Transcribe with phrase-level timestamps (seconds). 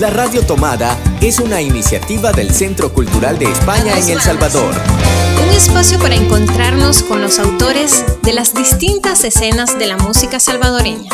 [0.00, 4.74] La Radio Tomada es una iniciativa del Centro Cultural de España en El Salvador.
[5.42, 11.10] Un espacio para encontrarnos con los autores de las distintas escenas de la música salvadoreña.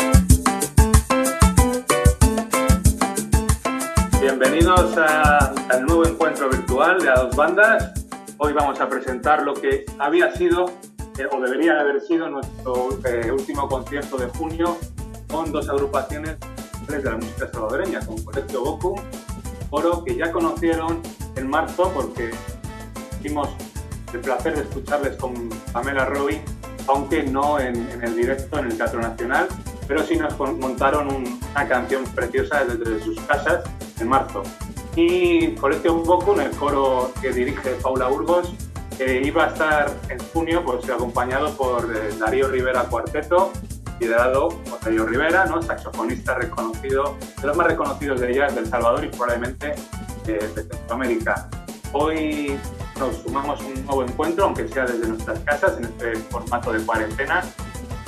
[4.19, 7.93] Bienvenidos al nuevo encuentro virtual de A Dos Bandas.
[8.37, 10.65] Hoy vamos a presentar lo que había sido,
[11.17, 14.77] eh, o debería haber sido, nuestro eh, último concierto de junio
[15.29, 16.35] con dos agrupaciones
[16.87, 18.95] de la música salvadoreña, con Colegio Boku,
[19.69, 21.01] Oro, que ya conocieron
[21.35, 22.31] en marzo porque
[23.17, 23.49] tuvimos
[24.13, 26.39] el placer de escucharles con Pamela Roy,
[26.87, 29.47] aunque no en, el directo en el Teatro Nacional,
[29.87, 33.63] pero sí nos montaron una canción preciosa desde sus casas
[33.99, 34.43] en marzo.
[34.95, 38.53] Y Colegio Boku, en el coro que dirige Paula Burgos,
[38.99, 43.51] iba a estar en junio pues, acompañado por eh, Darío Rivera Cuarteto,
[44.09, 45.61] por Darío Rivera, ¿no?
[45.61, 49.75] saxofonista reconocido, de los más reconocidos de jazz del Salvador y probablemente
[50.25, 51.49] de Centroamérica.
[51.93, 52.59] Hoy
[52.99, 56.85] nos sumamos a un nuevo encuentro, aunque sea desde nuestras casas, en este formato de
[56.85, 57.43] cuarentena,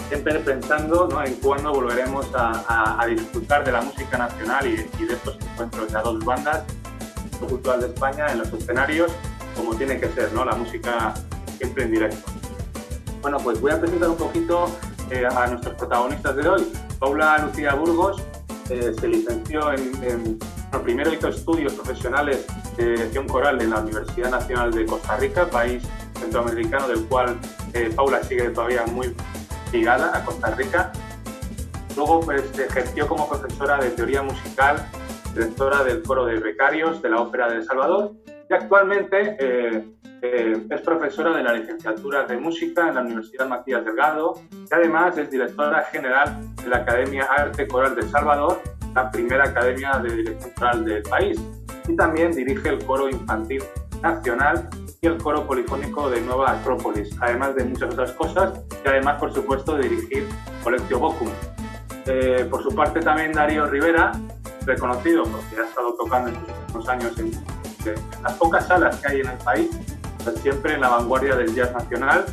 [0.10, 1.24] siempre pensando ¿no?
[1.24, 6.26] en cuándo volveremos a, disfrutar de la música nacional y, de estos encuentros de dos
[6.26, 6.64] bandas
[7.40, 9.14] cultural de España en los escenarios,
[9.56, 10.44] como tiene que ser, ¿no?
[10.44, 11.14] la música
[11.58, 12.32] siempre en directo.
[13.22, 14.70] Bueno, pues voy a presentar un poquito
[15.12, 16.72] eh, a nuestros protagonistas de hoy.
[17.00, 18.22] Paula Lucía Burgos
[18.70, 20.40] eh, se licenció en,
[20.84, 22.46] primero hizo estudios profesionales
[22.78, 25.84] de dirección coral en la Universidad Nacional de Costa Rica, país
[26.20, 27.38] centroamericano del cual
[27.74, 29.16] eh, Paula sigue todavía muy
[29.72, 30.92] ligada a Costa Rica.
[31.96, 34.86] Luego pues, ejerció como profesora de teoría musical,
[35.34, 38.14] directora del coro de becarios de la Ópera de El Salvador
[38.50, 39.38] y actualmente
[40.34, 45.18] eh, es profesora de la licenciatura de música en la Universidad Matías Delgado y además
[45.18, 48.62] es directora general de la Academia Arte Coral de Salvador,
[48.96, 51.40] la primera academia de dirección coral del país.
[51.88, 53.64] Y también dirige el coro infantil
[54.02, 54.68] nacional
[55.02, 59.34] y el coro polifónico de Nueva Acrópolis, además de muchas otras cosas y además, por
[59.34, 60.28] supuesto, dirigir
[60.64, 61.30] Colectio Bocum.
[62.08, 64.12] Eh, por su parte, también Darío Rivera,
[64.66, 67.32] reconocido porque ha estado tocando en los últimos años en
[68.24, 69.70] las pocas salas que hay en el país
[70.34, 72.26] siempre en la vanguardia del jazz nacional.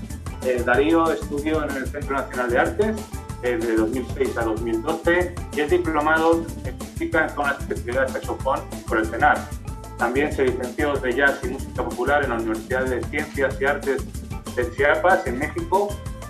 [0.45, 2.97] Eh, Darío estudió en el Centro Nacional de Artes
[3.43, 8.61] eh, de 2006 a 2012 y es diplomado en música con la especialidad de saxofón
[8.89, 9.39] por el CENAR.
[9.99, 14.03] También se licenció de jazz y música popular en la Universidad de Ciencias y Artes
[14.57, 15.89] de Chiapas, en México,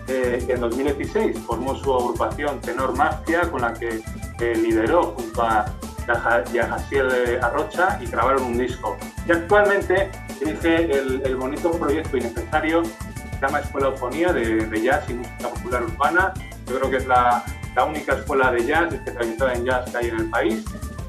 [0.09, 4.03] eh, en 2016 formó su agrupación Tenor Mafia, con la que
[4.56, 5.65] lideró junto a
[6.07, 8.97] Yajaciel Arrocha y grabaron un disco.
[9.27, 15.15] Y actualmente dirige el, bonito proyecto innecesario se llama Escuela Eufonía de, de, Jazz y
[15.15, 16.33] Música Popular Urbana.
[16.67, 20.09] Yo creo que es la, la única escuela de jazz especializada en jazz que hay
[20.09, 20.65] en el país.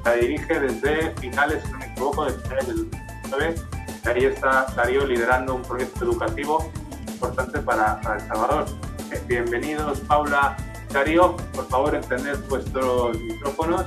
[0.06, 3.56] La dirige desde finales, si no me equivoco, de finales del 2019.
[4.04, 6.72] Y ahí está Darío liderando un proyecto educativo
[7.08, 8.66] importante para, para El Salvador.
[9.12, 10.58] Eh, bienvenidos, Paula,
[10.92, 11.38] Darío.
[11.54, 13.86] Por favor, encended vuestros micrófonos.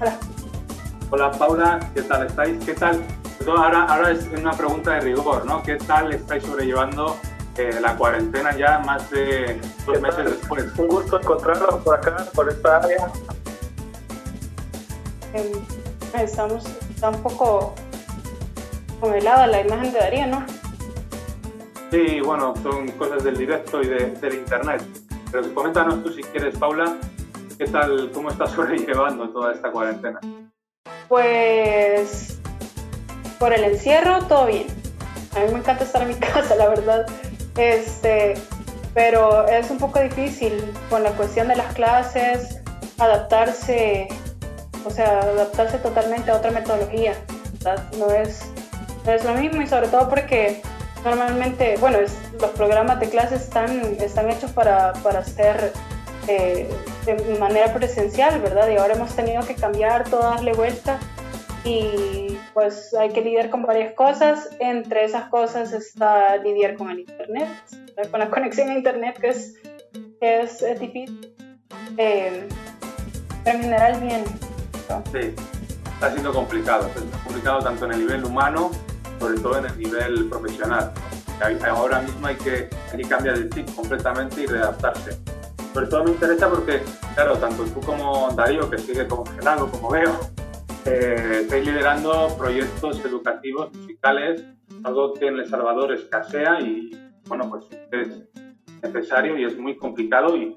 [0.00, 0.18] Hola.
[1.10, 2.64] Hola Paula, ¿qué tal estáis?
[2.64, 3.04] ¿Qué tal?
[3.46, 5.62] Ahora, ahora es una pregunta de rigor, ¿no?
[5.62, 7.18] ¿Qué tal estáis sobrellevando
[7.58, 10.64] eh, la cuarentena ya más de dos meses después?
[10.78, 13.12] Un gusto encontrarnos por acá, por esta área.
[15.34, 15.52] Em,
[16.18, 17.74] estamos, está un poco
[19.00, 20.46] congelada la imagen de Darío, ¿no?
[21.90, 24.82] Sí, bueno, son cosas del directo y del internet.
[25.30, 26.96] Pero coméntanos tú si quieres, Paula,
[27.60, 30.18] ¿qué tal, cómo estás sobrellevando toda esta cuarentena?
[31.08, 32.40] Pues
[33.38, 34.66] por el encierro todo bien.
[35.36, 37.06] A mí me encanta estar en mi casa, la verdad.
[37.58, 38.34] Este,
[38.94, 42.60] pero es un poco difícil con la cuestión de las clases,
[42.98, 44.08] adaptarse,
[44.86, 47.12] o sea, adaptarse totalmente a otra metodología.
[47.98, 48.50] No es,
[49.06, 50.62] es lo mismo y sobre todo porque
[51.04, 51.98] normalmente, bueno,
[52.40, 55.74] los programas de clases están, están hechos para, para ser
[56.30, 56.68] eh,
[57.06, 58.68] de manera presencial, ¿verdad?
[58.70, 61.00] Y ahora hemos tenido que cambiar todo, darle vuelta
[61.64, 64.48] y pues hay que lidiar con varias cosas.
[64.60, 67.48] Entre esas cosas está lidiar con el Internet,
[68.12, 69.54] con la conexión a Internet que es,
[70.20, 71.34] que es, difícil.
[71.96, 72.46] Eh,
[73.42, 74.24] pero en general bien.
[75.12, 75.34] Sí,
[75.94, 76.86] está siendo complicado.
[76.86, 78.70] Está complicado tanto en el nivel humano,
[79.18, 80.92] sobre todo en el nivel profesional.
[81.68, 85.18] Ahora mismo hay que, hay que cambiar el chip completamente y readaptarse
[85.72, 86.82] sobre todo me interesa porque,
[87.14, 90.18] claro, tanto tú como Darío, que sigue congelado, como veo,
[90.86, 94.44] eh, estáis liderando proyectos educativos musicales,
[94.82, 96.90] algo que en El Salvador escasea y,
[97.26, 98.08] bueno, pues es
[98.82, 100.54] necesario y es muy complicado y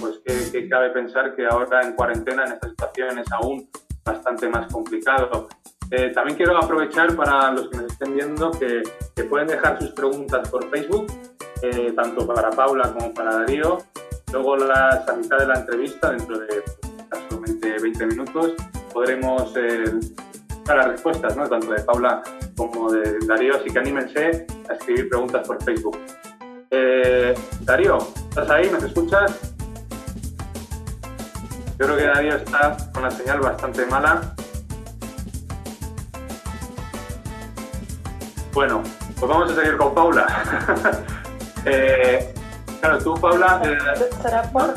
[0.00, 3.68] pues que, cabe pensar que ahora en cuarentena, en esta situación, es aún
[4.04, 5.48] bastante más complicado.
[5.90, 8.82] Eh, también quiero aprovechar para los que nos estén viendo que,
[9.14, 11.06] que pueden dejar sus preguntas por Facebook,
[11.62, 13.78] eh, tanto para Paula como para Darío.
[14.34, 16.64] Luego, la, mitad de la entrevista, dentro de
[17.08, 18.54] casualmente 20 minutos,
[18.92, 19.84] podremos eh,
[20.64, 22.20] dar las respuestas, tanto de Paula
[22.56, 25.96] como de Darío, así que anímense a escribir preguntas por Facebook.
[26.72, 27.98] Eh, Darío,
[28.30, 28.68] ¿estás ahí?
[28.72, 29.54] ¿Nos escuchas?
[31.78, 34.34] Yo creo que Darío está con la señal bastante mala.
[38.52, 38.82] Bueno,
[39.16, 40.26] pues vamos a seguir con Paula.
[41.66, 42.33] eh,
[42.84, 43.62] claro, tú, Paula.
[43.64, 43.78] Eh,
[44.22, 44.74] ¿Será por.?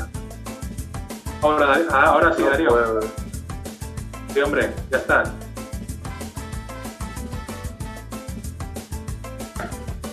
[1.42, 3.00] Paula, ah, ahora sí, Darío.
[4.34, 5.24] Sí, hombre, ya está.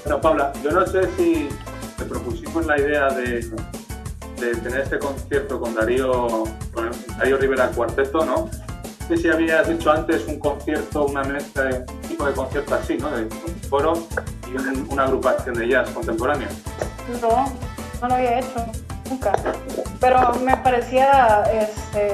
[0.05, 1.49] Bueno, Paula, yo no sé si
[1.97, 3.49] te propusimos la idea de,
[4.37, 6.45] tener este concierto con Darío,
[6.75, 8.51] con Darío Rivera Cuarteto, ¿no?
[9.01, 12.75] No sé si habías hecho antes un concierto, una mezcla de un tipo de concierto
[12.75, 13.11] así, ¿no?
[13.11, 14.07] De un foro
[14.47, 16.49] y una agrupación de jazz contemporáneo.
[17.21, 17.47] No,
[18.05, 18.67] no lo había hecho,
[19.09, 19.33] nunca.
[19.99, 22.13] Pero me parecía este,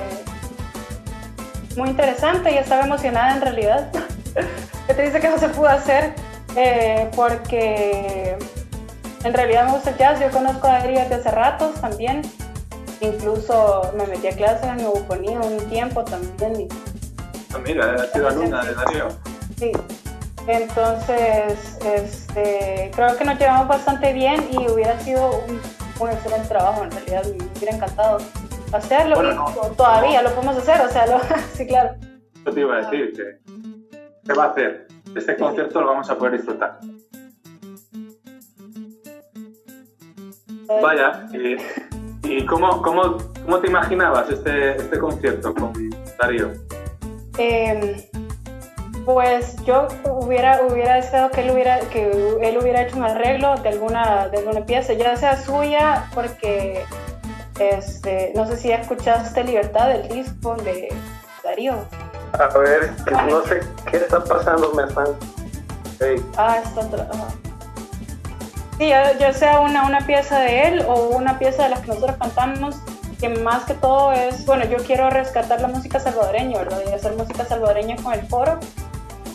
[1.76, 3.90] muy interesante y estaba emocionada en realidad.
[4.86, 6.14] ¿Qué te dice que no se pudo hacer?
[6.56, 8.38] Eh, porque
[9.24, 12.22] en realidad me gusta el jazz, yo conozco a Adri desde hace ratos también.
[13.00, 16.68] Incluso me metí a clases en eufonía un tiempo también.
[17.52, 19.08] Ah, mira, ha sido alumna de Darío.
[19.58, 19.72] Sí.
[20.46, 26.90] Entonces, este, creo que nos llevamos bastante bien y hubiera sido un, excelente trabajo, en
[26.90, 28.18] realidad me hubiera encantado
[28.72, 31.20] hacerlo todavía lo podemos hacer, o sea, lo,
[31.54, 31.94] sí, claro.
[32.44, 33.52] Yo te iba a decir que
[34.24, 34.86] se va a hacer.
[35.14, 36.78] Este concierto lo vamos a poder disfrutar.
[40.80, 41.26] Vaya,
[42.22, 45.72] ¿y, cómo, cómo, cómo, te imaginabas este, este concierto con
[46.16, 46.52] Darío?
[47.38, 47.96] Em,
[49.04, 52.10] pues yo hubiera, hubiera deseado que él hubiera, que
[52.42, 56.84] él hubiera hecho un arreglo de alguna, de alguna pieza, ya sea suya, porque
[57.58, 60.88] este, no sé si escuchaste Libertad del disco de
[61.44, 61.84] Darío.
[62.32, 62.92] A ver,
[63.28, 63.60] no sé
[63.90, 65.08] qué está pasando, me están.
[66.36, 66.82] Ah, está.
[68.78, 72.16] Sí, ya, sea una, una pieza de él o una pieza de las que nosotros
[72.16, 72.76] cantamos,
[73.20, 76.80] que más que todo es, bueno, yo quiero rescatar la música salvadoreña, ¿verdad?
[76.88, 78.58] Y hacer música salvadoreña con el foro.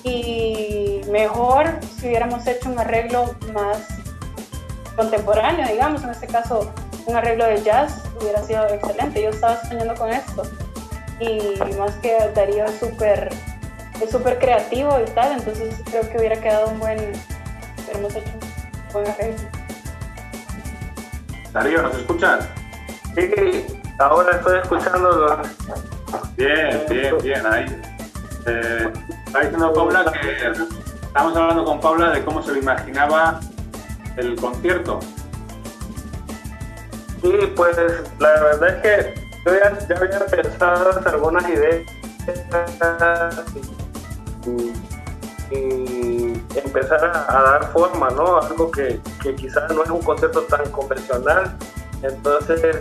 [0.06, 3.80] Y mejor si hubiéramos hecho un arreglo más
[4.96, 6.72] contemporáneo, digamos, en este caso
[7.08, 9.22] un arreglo de jazz, hubiera sido excelente.
[9.22, 10.44] Yo estaba soñando con esto.
[11.20, 13.30] Y más que Darío es súper
[14.02, 17.00] es súper creativo y tal, entonces creo que hubiera quedado un buen,
[17.94, 18.32] hemos hecho
[21.52, 22.48] Darío, ¿nos escuchas?
[23.14, 23.66] Sí,
[24.00, 25.42] ahora estoy escuchando.
[26.38, 27.82] Bien, bien, bien, ahí.
[28.48, 28.92] Eh,
[29.36, 30.48] está diciendo Paula que
[31.08, 33.42] estamos hablando con Paula de cómo se lo imaginaba
[34.16, 35.00] el concierto.
[37.22, 37.76] Sí, pues
[38.20, 41.82] la verdad es que yo ya, había pensado en algunas ideas
[45.52, 48.40] y empezar a, dar forma, ¿no?
[48.40, 51.58] Algo que, que quizás no es un concepto tan convencional.
[52.02, 52.78] Entonces,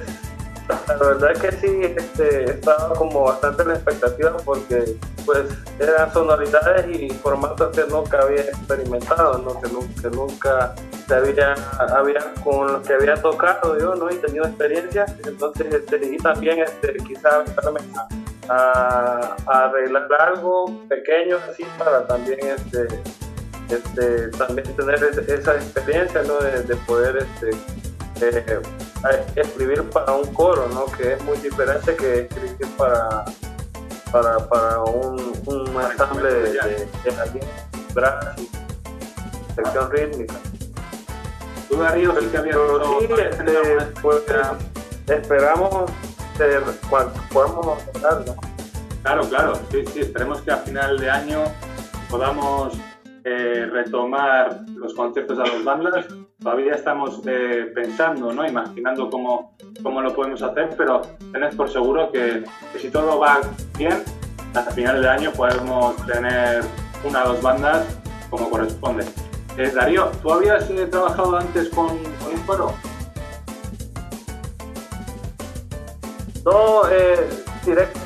[0.69, 4.97] la verdad que sí, este, estaba como bastante en la expectativa porque
[5.27, 5.47] pues
[5.79, 9.61] eran sonoridades y formatos que nunca había experimentado, ¿no?
[9.61, 10.75] que, nunca,
[11.07, 11.55] se había,
[11.95, 14.11] había, con los que había tocado yo ¿no?
[14.11, 15.07] y tenido experiencia.
[15.25, 17.45] Entonces, este, y también este, quizás
[18.49, 22.87] a, a, arreglar algo pequeño así para también este,
[23.71, 26.39] este, también tener esa experiencia ¿no?
[26.39, 27.51] de, poder este,
[28.21, 28.61] eh,
[29.37, 30.87] escribir para un coro, ¿no?
[30.87, 33.25] que es muy diferente que escribir para,
[34.11, 37.13] para, para un, un ensamble de, de, de
[39.55, 40.35] sección rítmica.
[41.69, 43.45] ¿Tú, Darío, sí que había sí, este,
[44.01, 44.23] pues,
[45.09, 45.91] esperamos
[46.89, 47.79] cuando podamos
[48.27, 48.37] ¿no?
[49.03, 51.45] Claro, claro, sí, sí, esperemos que a final de año
[52.09, 52.75] podamos
[53.27, 56.07] eh, retomar los conciertos a los bandas.
[56.39, 58.47] Todavía estamos eh, pensando, ¿no?
[58.47, 61.01] imaginando cómo, cómo lo podemos hacer, pero
[61.33, 62.45] tened por seguro que,
[62.77, 63.41] si todo va
[63.79, 64.03] bien,
[64.55, 66.63] a final de año podemos tener
[67.03, 67.87] una o dos bandas
[68.29, 69.07] como corresponde.
[69.57, 72.75] Eh, Darío, ¿tú habías trabajado antes con, con un coro?
[76.45, 76.83] No,
[77.65, 78.04] directo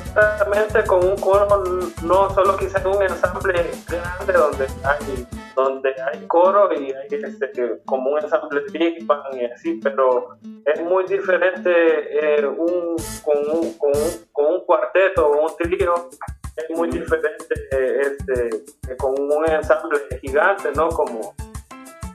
[0.85, 1.63] con un coro,
[2.03, 8.11] no solo quizás un ensamble grande donde hay donde hay coro y hay este, como
[8.11, 14.25] un ensamble Big y así, pero es muy diferente eh, un, con, un, con, un,
[14.31, 16.09] con, un, cuarteto o un trío,
[16.55, 20.87] es muy diferente eh, este, con un ensamble gigante, ¿no?
[20.89, 21.35] Como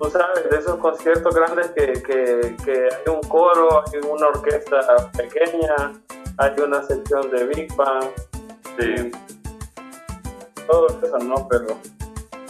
[0.01, 5.11] tú sabes, de esos conciertos grandes que, que, que hay un coro, hay una orquesta
[5.17, 5.93] pequeña,
[6.39, 8.05] hay una sección de Big Bang.
[8.79, 9.11] Sí.
[10.67, 11.47] Todo eso, ¿no?
[11.49, 11.79] Pero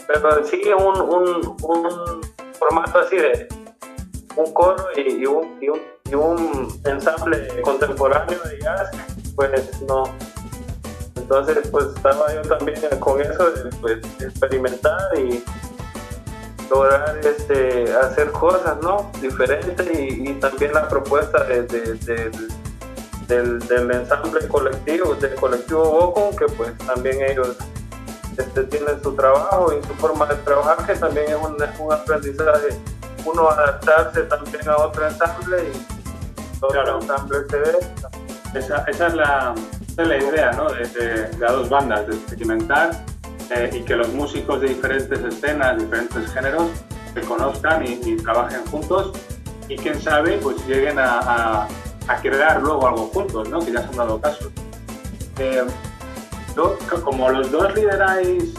[0.07, 2.21] pero sí un, un, un
[2.59, 3.47] formato así de
[4.35, 8.91] un coro y, un, y, un, y un ensamble contemporáneo de jazz,
[9.35, 10.03] pues no.
[11.15, 15.43] Entonces, pues estaba yo también con eso de pues, experimentar y
[16.69, 19.11] lograr este, hacer cosas ¿no?
[19.21, 21.63] diferentes y, también la propuesta de,
[23.27, 27.55] del, del, ensamble colectivo, del colectivo Bocon, que pues también ellos
[28.37, 32.69] este, tienen su trabajo y su forma de trabajar, que también es un, un aprendizaje,
[33.25, 36.99] uno adaptarse también a otro ensamble y todo claro.
[37.01, 37.77] ensamble se ve.
[38.53, 39.53] Esa, esa, es la,
[39.89, 40.69] esa, es la, idea ¿no?
[40.69, 42.91] de, de, de, dos bandas, de experimentar
[43.49, 46.67] eh, y que los músicos de diferentes escenas, diferentes géneros,
[47.13, 49.13] se conozcan y, trabajen juntos
[49.69, 51.67] y quién sabe, pues lleguen a, a,
[52.07, 53.59] a, crear luego algo juntos, ¿no?
[53.59, 54.49] que ya se han dado casos.
[55.37, 55.65] Eh,
[57.03, 58.53] como los dos lideráis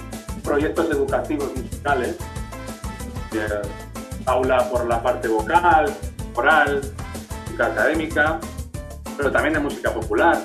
[0.45, 2.17] proyectos educativos musicales,
[4.25, 5.95] Paula por la parte vocal,
[6.35, 6.81] oral,
[7.45, 8.41] música académica,
[9.17, 10.39] pero también de música popular,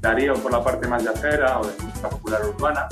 [0.00, 2.88] Darío por la parte más yacera o de música popular urbana.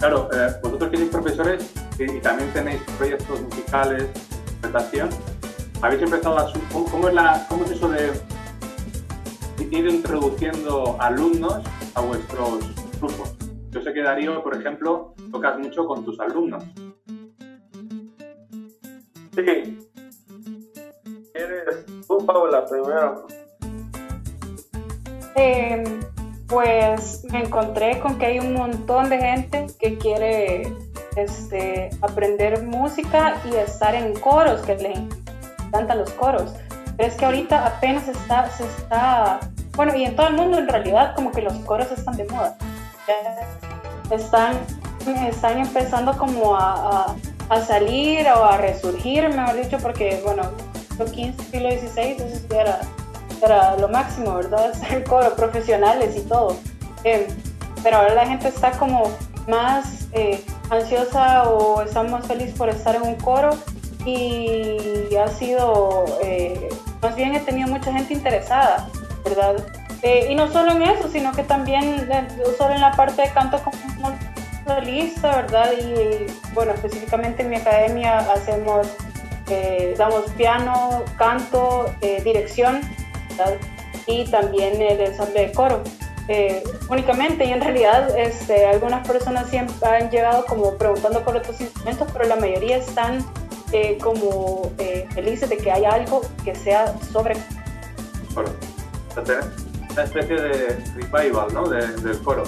[0.00, 4.08] Claro, eh, vosotros que sois profesores y, y, también tenéis proyectos musicales,
[4.56, 5.08] interpretación,
[5.82, 6.52] habéis empezado a...
[6.72, 8.10] ¿Cómo es, la, cómo es eso de
[9.70, 11.62] ir introduciendo alumnos
[11.94, 12.60] a vuestros
[13.00, 13.36] grupos.
[13.70, 16.64] Yo sé que Darío, por ejemplo, tocas mucho con tus alumnos.
[19.34, 19.78] Sí.
[21.34, 23.26] ¿Eres tú, Paula, primero?
[25.36, 25.84] Eh,
[26.50, 30.72] pues me encontré con que hay un montón de gente que quiere
[31.16, 34.94] este, aprender música y estar en coros, que le
[35.66, 36.52] encantan los coros.
[36.96, 39.40] Pero es que ahorita apenas está, se está
[39.76, 42.56] bueno, y en todo el mundo en realidad como que los coros están de moda.
[44.10, 44.58] Están,
[45.26, 47.14] están empezando como a,
[47.48, 50.42] a, salir o a resurgir, mejor dicho, porque bueno,
[50.90, 52.80] siglo XV, siglo XVI, eso era,
[53.42, 54.72] era lo máximo, ¿verdad?
[54.90, 56.56] El coro, profesionales y todo.
[57.04, 57.28] Eh,
[57.82, 59.10] pero ahora la gente está como
[59.48, 63.50] más eh, ansiosa o está más feliz por estar en un coro
[64.04, 66.68] y ha sido, eh,
[67.02, 68.88] más bien he tenido mucha gente interesada
[69.24, 69.64] ¿verdad?
[70.02, 73.30] Eh, y no solo en eso, sino que también eh, solo en la parte de
[73.30, 73.76] canto como
[74.66, 75.72] solista, ¿verdad?
[75.72, 78.88] Y bueno, específicamente en mi academia hacemos,
[79.48, 81.92] eh, damos piano, canto,
[82.24, 82.80] dirección,
[84.06, 85.82] Y también el ensamble de coro.
[86.88, 92.08] únicamente y en realidad este, algunas personas siempre han llegado como preguntando por otros instrumentos,
[92.12, 93.24] pero la mayoría están
[94.02, 94.72] como
[95.14, 97.36] felices de que haya algo que sea sobre
[99.92, 101.68] una especie de revival ¿no?
[101.68, 102.44] del coro.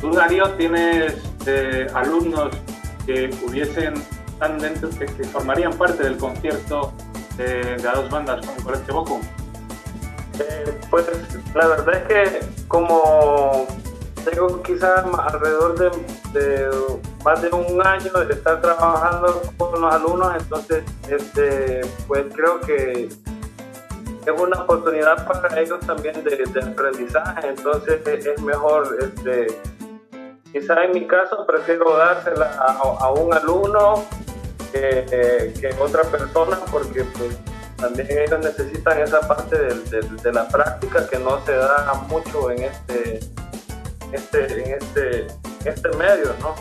[0.00, 1.14] Tú, Darío, tienes
[1.46, 2.50] eh, alumnos
[3.04, 3.94] que hubiesen,
[4.38, 6.92] tan dentro, que, formarían parte del concierto
[7.36, 9.20] de, de a dos bandas como Colegio Boco.
[10.90, 11.06] Pues
[11.54, 13.66] la verdad es que como
[14.24, 15.90] tengo quizás alrededor de,
[16.38, 16.70] de,
[17.24, 23.08] más de un año de estar trabajando con los alumnos, entonces este, pues creo que
[24.26, 29.46] es una oportunidad para ellos también de, aprendizaje, entonces es mejor, este,
[30.52, 34.04] quizá en mi caso prefiero dársela a, un alumno
[34.72, 37.36] que, que, otra persona porque pues
[37.80, 43.20] también ellos necesitan esa parte de, la práctica que no se da mucho en este,
[44.12, 45.26] este, en este,
[45.64, 46.54] este medio, ¿no?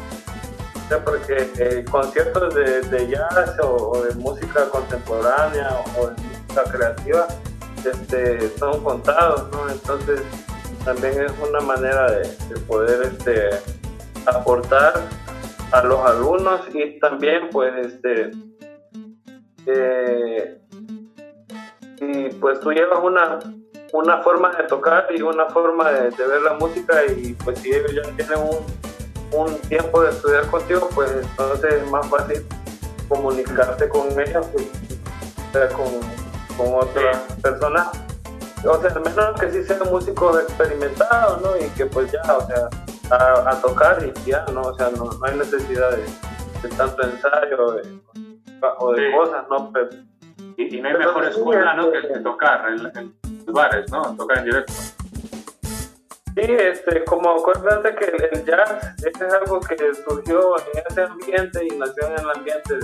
[1.05, 7.27] porque eh, conciertos de, jazz o, o, de música contemporánea o de música creativa
[7.85, 9.69] este, son contados, ¿no?
[9.69, 10.21] Entonces
[10.83, 12.27] también es una manera de,
[12.67, 13.49] poder este,
[14.25, 14.93] aportar
[15.71, 18.31] a los alumnos y también pues este
[19.65, 20.59] eh,
[22.01, 23.39] y pues tú llevas una
[23.91, 27.91] una forma de tocar y una forma de, ver la música y pues si ellos
[27.91, 32.45] ya tienen un, un, tiempo de estudiar contigo pues entonces es más fácil
[33.07, 34.67] comunicarte con ellos pues,
[35.73, 35.87] con,
[36.55, 37.89] con otras personas,
[38.65, 41.57] o sea, al menos que sí sean músicos experimentados, ¿no?
[41.57, 42.69] Y que pues ya, o sea,
[43.11, 44.61] a, tocar y ya, ¿no?
[44.61, 47.65] O sea, no, hay necesidad de, tanto ensayo
[48.77, 49.71] o de cosas, ¿no?
[50.59, 51.91] Y, no hay mejor escuela, ¿no?
[51.91, 53.15] Que, tocar en, en,
[53.47, 54.15] bares, ¿no?
[54.15, 54.73] Tocar en directo.
[54.73, 61.77] Sí, este, como acuérdate que el, jazz es algo que surgió en ese ambiente y
[61.77, 62.75] nació en el ambiente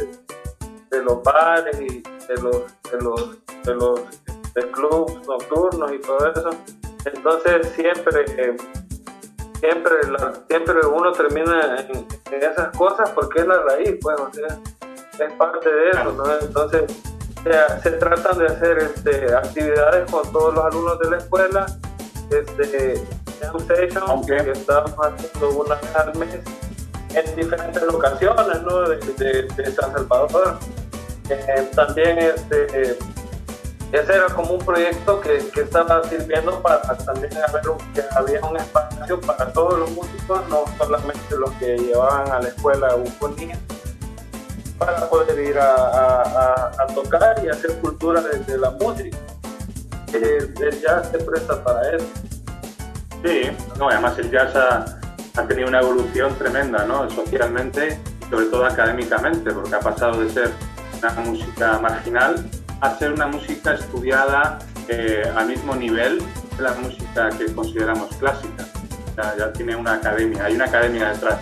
[0.90, 4.00] de, los bares y de los, de los, de los
[4.72, 6.50] clubs nocturnos y todo eso.
[7.06, 8.26] Entonces siempre,
[9.60, 9.96] siempre,
[10.48, 12.08] siempre uno termina en,
[12.42, 14.48] esas cosas porque es la raíz, pues, o sea,
[15.26, 16.26] es parte de eso, ¿no?
[16.40, 17.15] Entonces
[17.84, 21.66] se, tratan de hacer este, actividades con todos los alumnos de la escuela,
[22.32, 26.40] este, station, que estamos haciendo una vez al mes
[27.14, 28.90] en diferentes locaciones ¿no?
[28.90, 30.58] de, San Salvador.
[31.30, 32.98] Eh, también este,
[33.92, 38.58] ese era como un proyecto que, que estaba sirviendo para también haber que había un
[38.58, 43.58] espacio para todos los músicos, no solamente los que llevaban a la escuela eufonía,
[44.78, 49.18] para poder ir a, a, tocar y hacer cultura desde la música.
[50.14, 52.06] El, el, jazz se presta para eso.
[53.24, 53.42] Sí,
[53.78, 54.86] no, además el jazz ha,
[55.36, 57.10] ha tenido una evolución tremenda, ¿no?
[57.10, 60.52] Socialmente y sobre todo académicamente, porque ha pasado de ser
[61.02, 62.46] una música marginal
[62.82, 66.20] hacer una música estudiada eh, al mismo nivel
[66.58, 68.66] de la música que consideramos clásica.
[69.38, 71.40] Ya, tiene una academia, hay una academia detrás.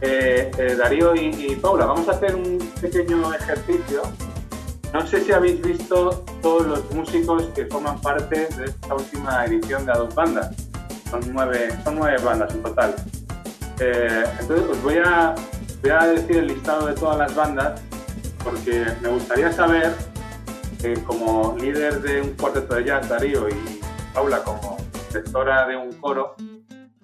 [0.00, 4.02] Eh, eh, Darío y, Paula, vamos a hacer un pequeño ejercicio.
[4.92, 9.84] No sé si habéis visto todos los músicos que forman parte de esta última edición
[9.84, 10.54] de A Dos Bandas.
[11.10, 12.94] Son nueve, son nueve bandas en total.
[13.80, 15.34] entonces os voy a,
[15.82, 17.80] voy a decir el listado de todas las bandas
[18.44, 19.94] porque me gustaría saber
[21.06, 23.80] como líder de un cuarteto de jazz, Darío, y
[24.14, 24.76] Paula como
[25.08, 26.36] directora de un coro,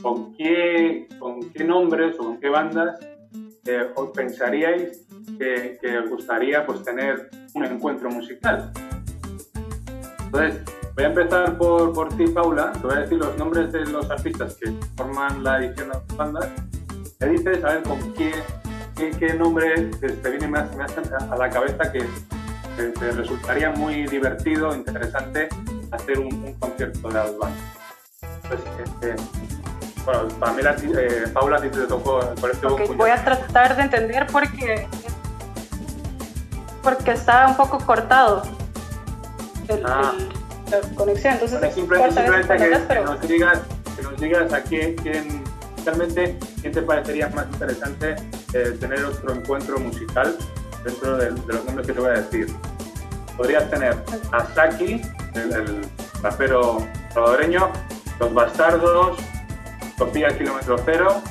[0.04, 3.00] ¿con qué, con qué nombres o con qué bandas
[3.64, 5.06] eh, os pensaríais
[5.38, 8.70] que, os gustaría pues, tener un encuentro musical?
[10.26, 10.62] Entonces,
[10.94, 12.72] voy a empezar por, por ti, Paula.
[12.72, 16.16] Te voy a decir los nombres de los artistas que forman la edición de las
[16.18, 16.50] bandas.
[17.20, 18.32] Me dices, a ver, con qué,
[19.18, 20.68] qué, nombre te viene más,
[21.30, 22.04] a la cabeza que
[22.76, 25.48] te, resultaría muy divertido, interesante
[25.92, 27.62] hacer un, concierto de las bandas.
[28.50, 29.53] este,
[30.04, 33.82] bueno, mí, eh, Paula, a ti te tocó por este okay, Voy a tratar de
[33.82, 34.86] entender porque,
[36.82, 38.42] porque está un poco cortado
[39.84, 40.12] ah.
[40.70, 41.34] la conexión.
[41.34, 43.60] Entonces, simplemente, que, nos digas,
[43.96, 45.44] que nos digas a quién, quién,
[45.84, 48.16] realmente, quién te parecería más interesante
[48.52, 50.36] eh, tener otro encuentro musical
[50.84, 52.54] dentro de, los nombres que te voy a decir.
[53.36, 53.96] Podrías tener
[54.32, 55.00] a Saki,
[55.34, 55.86] el,
[56.22, 57.70] rapero salvadoreño,
[58.20, 59.18] Los Bastardos,
[59.96, 61.22] Sofía Kilómetro Cero,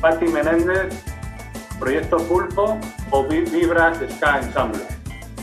[0.00, 0.94] Patti Menéndez,
[1.78, 2.78] Proyecto Pulpo
[3.10, 4.84] o Vibras Ska Ensemble.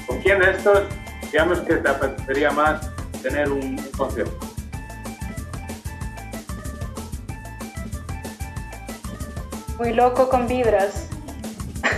[0.08, 0.84] ¿Con quién de estos
[1.32, 2.90] digamos que te apetecería más
[3.22, 4.38] tener un, concierto?
[9.78, 11.08] Muy loco con Vibras.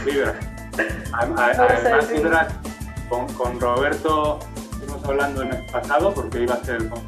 [0.05, 0.35] Vibras.
[1.13, 2.53] Además, Vibras,
[3.09, 4.39] con, con, Roberto
[4.71, 7.01] estuvimos hablando el mes pasado porque iba a ser con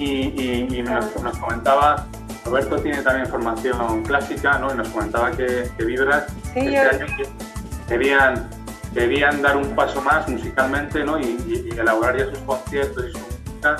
[0.00, 2.06] y, y, nos, nos, comentaba,
[2.44, 4.72] Roberto tiene también formación clásica, ¿no?
[4.72, 7.06] Y nos comentaba que, que Vibras este año
[7.86, 8.48] querían,
[8.94, 11.18] querían dar un paso más musicalmente, ¿no?
[11.18, 13.76] Y, elaborar ya sus conciertos y su música,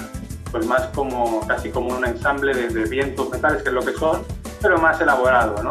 [0.50, 3.92] pues más como, casi como un ensamble de, de vientos metales, que es lo que
[3.92, 4.22] son,
[4.60, 5.70] pero más elaborado, ¿no?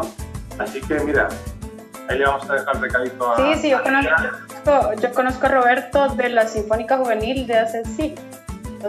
[0.58, 1.28] Así que mira,
[2.08, 3.36] ahí le vamos a dejar recadito a.
[3.36, 8.14] Sí, sí, yo conozco, yo conozco a Roberto de la Sinfónica Juvenil de hace sí,
[8.80, 8.88] de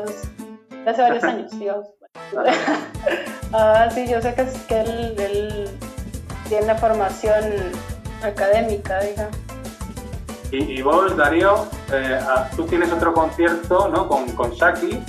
[0.85, 1.87] hace varios años, digamos.
[3.53, 5.69] ah, sí, yo sé que, es, que él, él
[6.49, 7.43] tiene formación
[8.23, 9.37] académica, digamos.
[10.51, 14.07] Y, y, vos, Darío, eh, ah, tú tienes otro concierto ¿no?
[14.07, 15.01] con, con Saki.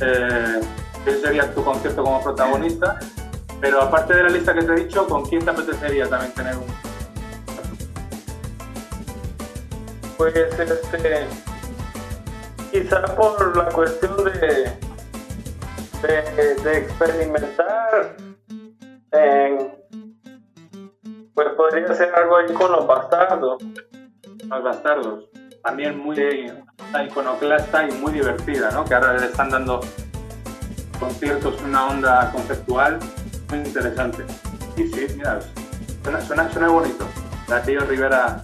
[0.00, 0.60] Eh,
[1.04, 2.98] ese sería tu concierto como protagonista.
[3.60, 6.56] Pero aparte de la lista que te he dicho, ¿con quién te apetecería también tener
[6.56, 6.64] un?
[10.16, 11.26] Pues este,
[12.70, 14.72] quizá por la cuestión de,
[16.02, 18.16] de, experimentar,
[21.34, 23.62] pues podría ser algo ahí con los bastardos.
[24.48, 25.24] Los bastardos,
[25.62, 26.16] también muy
[27.06, 28.84] iconoclasta y muy divertida, ¿no?
[28.84, 29.80] Que ahora le están dando
[30.98, 32.98] conciertos una onda conceptual
[33.48, 34.24] muy interesante.
[34.76, 35.40] Y sí, mira,
[36.02, 37.06] suena, suena, bonito.
[37.48, 38.40] La tío Rivera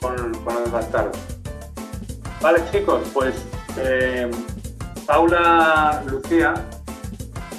[0.00, 1.18] con, con, los bastardos.
[2.40, 3.34] Vale, chicos, pues
[3.78, 4.30] eh,
[5.06, 6.54] Paula Lucía,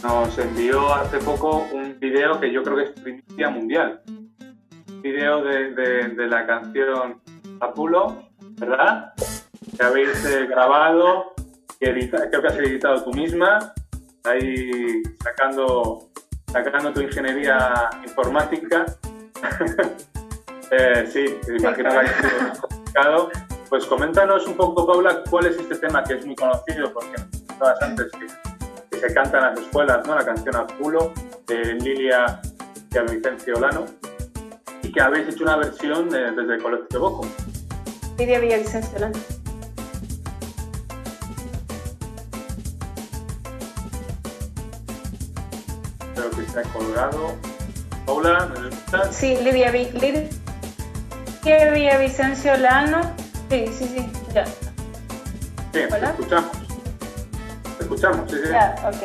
[0.03, 4.01] nos envió hace poco un video que yo creo que es primicia mundial.
[4.07, 7.21] Un video de, de, la canción
[7.59, 9.13] Apulo, ¿verdad?
[9.77, 11.33] Que habéis eh, grabado,
[11.79, 13.73] que creo que has editado tú misma,
[14.23, 16.09] ahí sacando,
[16.47, 18.85] sacando tu ingeniería informática.
[20.71, 21.25] eh, sí,
[21.57, 23.29] imagino que ha complicado.
[23.71, 27.21] Pues coméntanos un poco, Paula, cuál es este tema que es muy conocido, porque
[27.57, 30.13] todas antes que se canta en las escuelas, ¿no?
[30.13, 31.13] La canción Apulo
[31.47, 32.41] de Lilia
[32.93, 33.85] y Vicencio Olano
[34.83, 37.25] y que habéis hecho una versión desde el Colegio de Boco.
[38.17, 39.19] Lilia Vicencio Olano.
[46.13, 47.35] Creo que se ha colgado.
[48.05, 49.15] Paula, ¿me escuchas?
[49.15, 50.27] Sí, Lidia, Lidia,
[51.45, 53.20] Lidia Vicencio Olano.
[53.51, 54.45] Sí, sí, sí, ya.
[54.45, 56.09] Sí, Hola.
[56.11, 56.61] escuchamos
[57.81, 58.49] escuchamos, sí, sí.
[58.49, 58.95] Ya, ok.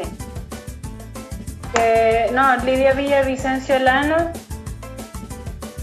[2.33, 4.31] no, Lidia Villavicencio Lano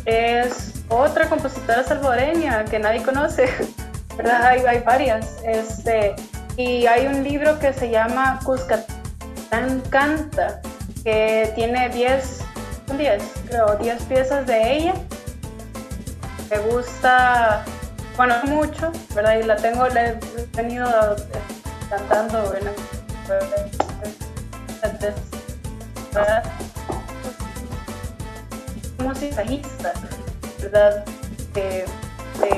[0.05, 3.49] es otra compositora salvadoreña que nadie conoce,
[4.17, 4.43] ¿verdad?
[4.43, 5.37] Hay, hay varias.
[5.43, 6.15] Este,
[6.55, 10.61] y hay un libro que se llama Cuscatán Canta,
[11.03, 12.39] que tiene 10,
[12.97, 14.93] 10, creo, 10 piezas de ella.
[16.49, 17.65] Me gusta,
[18.15, 19.39] bueno, mucho, ¿verdad?
[19.39, 20.13] Y la tengo, la he
[20.51, 20.87] tenido
[21.89, 22.71] cantando bueno,
[28.99, 29.93] musicalista,
[30.61, 31.05] ¿verdad?
[31.53, 31.85] De,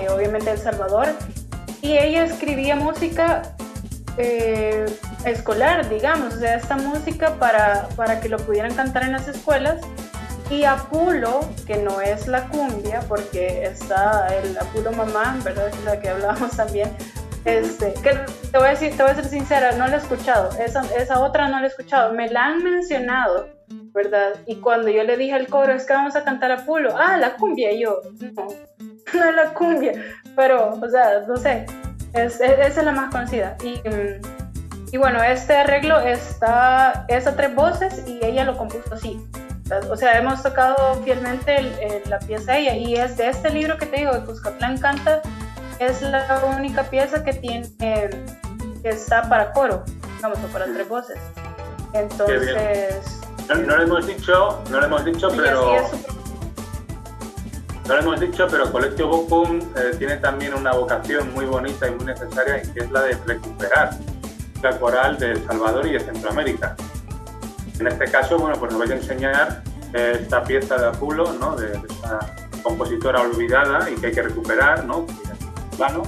[0.10, 1.08] obviamente El Salvador.
[1.82, 3.44] Y ella escribía música
[4.18, 4.86] eh,
[5.26, 9.82] escolar, digamos, o sea, esta música para, para que lo pudieran cantar en las escuelas.
[10.50, 15.70] Y Apulo, que no es la cumbia, porque está el Apulo Mamá, ¿verdad?
[15.70, 16.92] Es la que hablábamos también,
[17.46, 18.12] este, que
[18.52, 20.50] te voy a decir, te voy a ser sincera, no la he escuchado.
[20.60, 22.14] Esa, esa otra no la he escuchado.
[22.14, 24.36] Me la han mencionado, ¿verdad?
[24.46, 27.18] Y cuando yo le dije al coro, es que vamos a cantar a Pulo, ah,
[27.18, 28.48] la cumbia, y yo, no,
[29.14, 29.94] no es la cumbia,
[30.36, 31.66] pero, o sea, no sé,
[32.14, 33.58] es, esa es la más conocida.
[33.64, 38.94] Y, mm, y bueno, este arreglo está, es a tres voces y ella lo compuso
[38.94, 39.20] así.
[39.90, 43.98] O sea, hemos tocado fielmente la pieza ella y es de este libro que te
[43.98, 45.22] digo, de Cuscatlán Canta,
[45.80, 49.84] es la única pieza que tiene que está para coro,
[50.22, 51.18] vamos, o para tres voces.
[51.94, 53.22] Entonces.
[53.48, 55.76] No, lo hemos dicho, no lo hemos dicho, pero.
[57.88, 61.92] No lo hemos dicho, pero Colegio Bocum eh, tiene también una vocación muy bonita y
[61.92, 63.92] muy necesaria, que es la de recuperar
[64.64, 66.76] la coral de El Salvador y de Centroamérica.
[67.80, 71.56] En este caso, bueno, pues nos vais a enseñar eh, esta pieza de Apulo, ¿no?
[71.56, 75.06] De, esta compositora olvidada y que hay que recuperar, ¿no?
[75.76, 76.04] plano.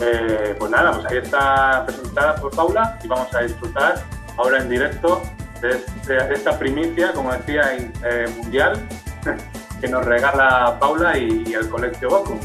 [0.00, 4.02] Eh, pues nada, pues ahí está presentada por Paula y vamos a disfrutar
[4.36, 5.22] ahora en directo
[5.60, 8.88] de, esta primicia, como decía, eh, mundial,
[9.80, 12.38] que nos regala Paula y, el Colegio Boco.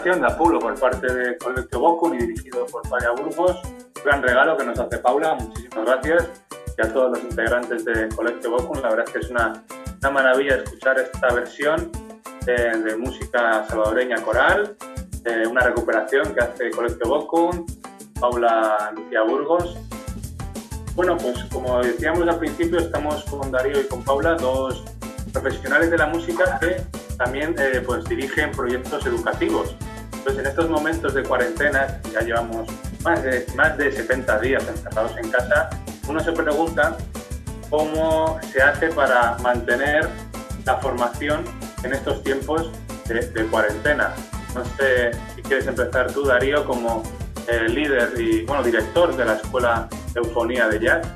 [0.00, 3.60] Interpretación de Apulo por parte de Colegio Bocun y dirigido por Paula Burgos.
[4.04, 6.28] Gran regalo que nos hace Paula, muchísimas gracias.
[6.78, 9.62] Y a todos los integrantes de Colegio Bocun, la verdad es que es una,
[10.00, 11.90] una maravilla escuchar esta versión
[12.46, 14.76] de, música salvadoreña coral,
[15.48, 17.66] una recuperación que hace Colegio Bocun,
[18.18, 19.76] Paula Lucía Burgos.
[20.94, 24.82] Bueno, pues como decíamos al principio, estamos con Darío y con Paula, dos
[25.32, 26.82] profesionales de la música que
[27.16, 29.76] también eh, pues dirigen proyectos educativos.
[30.20, 32.68] Entonces, en estos momentos de cuarentena, ya llevamos
[33.02, 35.70] más de, más de 70 días encerrados en casa,
[36.06, 36.98] uno se pregunta
[37.70, 40.10] cómo se hace para mantener
[40.66, 41.42] la formación
[41.84, 42.70] en estos tiempos
[43.08, 44.14] de, cuarentena.
[44.54, 47.02] No sé si quieres empezar tú, Darío, como
[47.46, 51.08] eh, líder y bueno, director de la Escuela Eufonía de Jazz.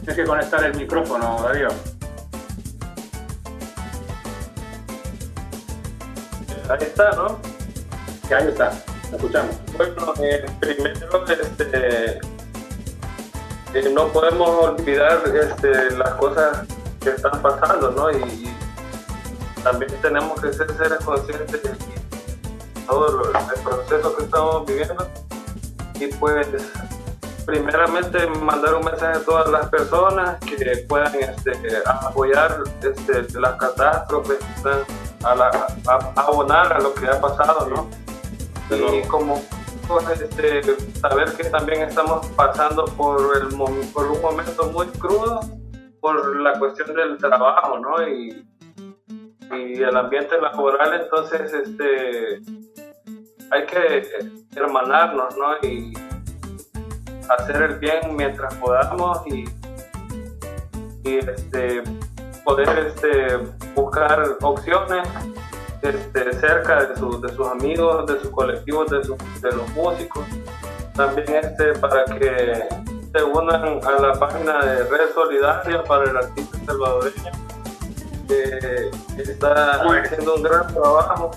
[0.00, 1.68] Tienes que conectar el micrófono, Darío.
[6.68, 7.38] Ahí está, ¿no?
[8.26, 8.72] Sí, ahí está.
[9.12, 9.56] Escuchamos.
[9.76, 12.20] Bueno, eh, primero, este,
[13.92, 16.66] no podemos olvidar este, las cosas
[17.00, 18.10] que están pasando, ¿no?
[18.10, 18.52] Y,
[19.62, 21.70] también tenemos que ser seres conscientes de
[22.86, 25.08] todo el proceso que estamos viviendo.
[26.00, 26.48] Y pues
[27.46, 31.52] primeramente mandar un mensaje a todas las personas que puedan este,
[31.84, 34.38] apoyar este, las catástrofes,
[35.24, 37.88] a, abonar a lo que ha pasado, ¿no?
[38.70, 39.42] Y como
[40.14, 40.62] este,
[40.98, 43.48] saber que también estamos pasando por, el,
[43.92, 45.40] por un momento muy crudo
[46.00, 48.08] por la cuestión del trabajo, ¿no?
[48.08, 48.46] Y,
[49.52, 52.40] y el ambiente laboral, entonces, este,
[53.50, 54.08] hay que
[54.56, 55.68] hermanarnos, ¿no?
[55.68, 55.92] Y,
[57.28, 59.44] hacer el bien mientras podamos y,
[61.04, 61.82] este,
[62.44, 63.36] poder este,
[63.74, 65.08] buscar opciones
[65.82, 70.24] este, cerca de, de, sus amigos, de sus colectivos, de, de los músicos.
[70.94, 72.68] También este, para que
[73.12, 77.32] se unan a la página de Red Solidaria para el artista salvadoreño,
[78.28, 78.90] que
[79.22, 81.30] está haciendo un gran trabajo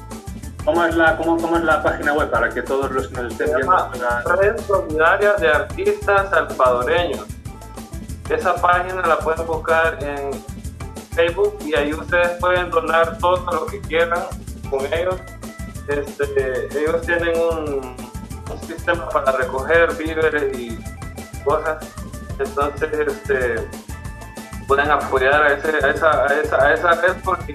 [0.65, 3.31] ¿Cómo es, la, cómo, ¿Cómo es la página web para que todos los que nos
[3.31, 3.91] estén viendo
[4.35, 7.23] Red Solidaria de Artistas Salvadoreños.
[8.27, 10.31] Esa página la pueden buscar en
[11.15, 14.23] Facebook y ahí ustedes pueden donar todo lo que quieran
[14.69, 15.15] con ellos.
[15.87, 17.95] Este, ellos tienen un,
[18.67, 20.77] sistema para recoger víveres y
[21.43, 21.85] cosas.
[22.39, 23.55] Entonces, este,
[24.67, 27.53] pueden apoyar a, ese, a, esa, a, esa, a esa red porque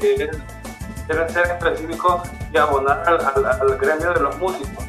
[1.09, 4.85] deben ser específicos y abonar al, gremio de los músicos,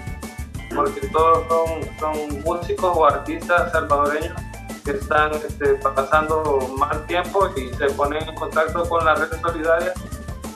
[0.76, 4.51] porque todos son, son músicos o artistas salvadoreños
[4.84, 9.94] que están este, pasando mal tiempo y se ponen en contacto con la red solidaria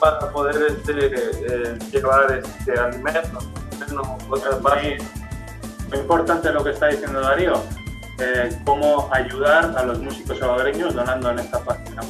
[0.00, 3.48] para poder este, eh, llevar este, alimentos,
[4.28, 7.62] otras Muy importante lo que está diciendo Darío,
[8.18, 12.02] eh, cómo ayudar a los músicos salvadoreños donando en esta página.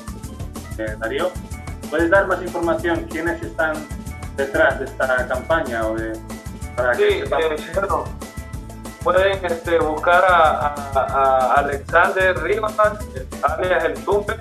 [0.79, 1.31] Eh, Darío,
[1.91, 3.07] ¿puedes dar más información?
[3.11, 3.75] ¿Quiénes están
[4.37, 6.13] detrás de esta campaña o de
[6.77, 7.23] para sí,
[7.75, 8.05] bueno,
[9.07, 12.75] pueden este, buscar a, Alexander Rivas,
[13.41, 14.35] alias el Tupe,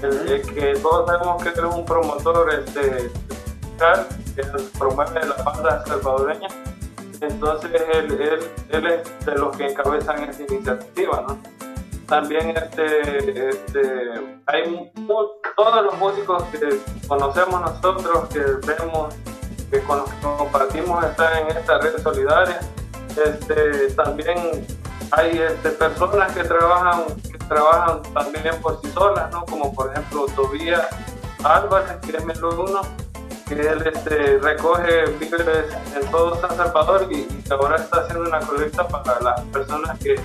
[0.00, 3.12] que todos sabemos que es un promotor este,
[4.34, 4.42] que
[4.76, 6.48] promueve la banda salvadoreña.
[7.20, 11.38] Entonces él, él, él, es de los que encabezan esta iniciativa, ¿no?
[12.08, 14.92] También este, este, hay
[15.56, 19.14] todos los músicos que conocemos nosotros, que vemos,
[19.70, 22.58] que con los que compartimos están en esta red solidaria.
[23.16, 24.66] Este, también
[25.10, 29.44] hay este, personas que trabajan, que trabajan también por sí solas, ¿no?
[29.44, 30.86] como por ejemplo Tobías
[31.42, 32.80] Álvarez, que es mi alumno,
[33.46, 38.40] que él este, recoge víveres en todo San Salvador y, y ahora está haciendo una
[38.40, 40.16] colecta para las personas que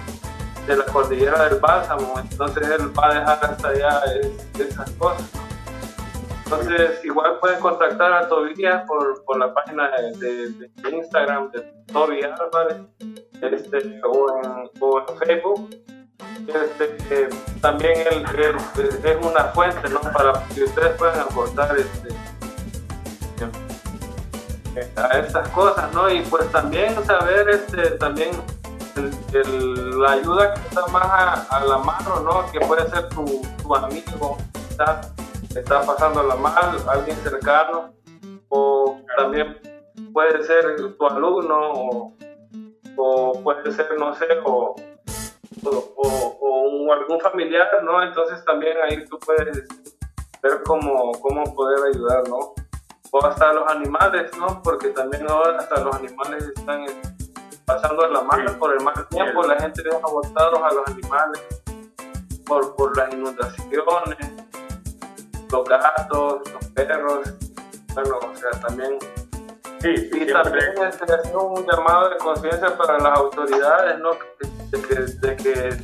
[0.69, 4.01] de la cordillera del Bálsamo, entonces él va a dejar hasta allá
[4.59, 5.25] esas cosas.
[6.51, 11.61] Entonces, igual pueden contactar a Tobías por, por la página de, Instagram de
[11.93, 12.81] Toby Álvarez
[13.39, 15.69] este, o, en, o, en, Facebook.
[16.47, 17.29] Este,
[17.61, 18.25] también él,
[19.03, 20.01] es una fuente ¿no?
[20.01, 22.15] para que ustedes puedan aportar este,
[24.95, 26.09] a estas cosas, ¿no?
[26.09, 28.31] Y pues también saber este, también
[29.99, 32.51] la ayuda que está más a, la mano, ¿no?
[32.51, 34.35] Que puede ser tu, tu amigo,
[35.55, 37.93] está pasándola mal, alguien cercano,
[38.49, 39.59] o también
[40.13, 42.13] puede ser tu alumno,
[42.95, 44.75] o, puede ser, no sé, o,
[45.63, 48.01] o, algún familiar, ¿no?
[48.01, 49.67] Entonces también ahí tú puedes
[50.41, 52.53] ver cómo, cómo poder ayudar, ¿no?
[53.11, 54.61] O hasta los animales, ¿no?
[54.63, 56.85] Porque también ahora hasta los animales están
[57.65, 61.45] pasando a la mano por el mal tiempo, la gente deja botados a los animales
[62.45, 64.38] por, por las inundaciones,
[65.51, 67.33] los gatos, los perros,
[67.93, 68.99] bueno, o sea, también
[69.81, 74.09] Sí, y también se hace un llamado de conciencia para las autoridades, ¿no?
[74.71, 75.77] De que,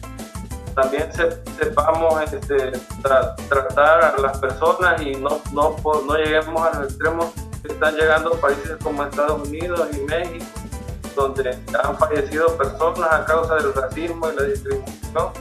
[0.75, 2.73] también sepamos este,
[3.47, 7.27] tratar a las personas y no, no, no lleguemos a los extremos
[7.61, 10.45] que están llegando países como Estados Unidos y México,
[11.15, 15.31] donde han fallecido personas a causa del racismo y la discriminación,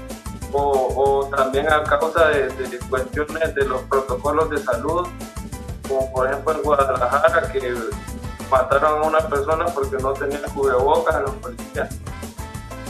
[0.55, 5.07] o, también a causa de, de cuestiones de los protocolos de salud,
[5.89, 7.75] como por ejemplo en Guadalajara, que
[8.51, 11.89] mataron a una persona porque no tenía cubrebocas a los policías.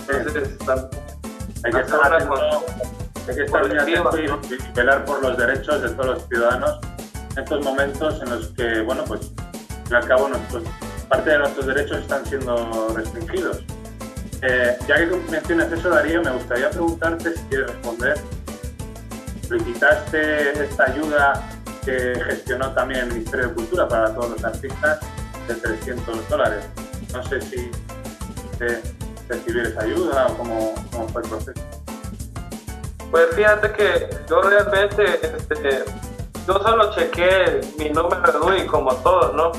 [0.09, 0.59] Entonces,
[1.65, 2.11] hay que estar
[3.27, 6.79] hay que estar muy atento y, velar por los derechos de todos los ciudadanos
[7.37, 9.33] en estos momentos en los que, bueno, pues
[9.91, 10.63] al cabo nuestros,
[11.09, 13.63] parte de nuestros derechos están siendo restringidos.
[14.47, 18.21] Eh, ya que mencionas eso, Darío, me gustaría preguntarte si quieres responder.
[19.49, 21.43] Solicitaste esta ayuda
[21.83, 25.01] que gestionó también el Ministerio de Cultura para todos los artistas
[25.49, 26.67] de 300 dólares.
[27.15, 27.71] No sé si
[29.29, 31.63] recibir esa ayuda o cómo, cómo, fue el proceso.
[33.11, 35.05] Pues fíjate que yo realmente,
[35.39, 35.85] este,
[36.47, 39.53] yo solo chequé mi número de DUI como todos, ¿no?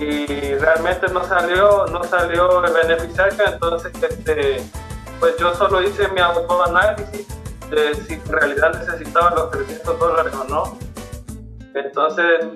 [0.00, 4.62] Y realmente no salió, no salió el beneficiario, entonces este,
[5.20, 7.28] pues yo solo hice mi autoanálisis
[7.70, 10.78] de si en realidad necesitaba los 300 dólares o no.
[11.74, 12.46] Entonces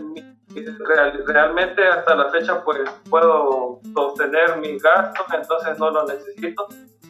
[1.27, 6.67] realmente hasta la fecha pues puedo sostener mis gastos, entonces no lo necesito.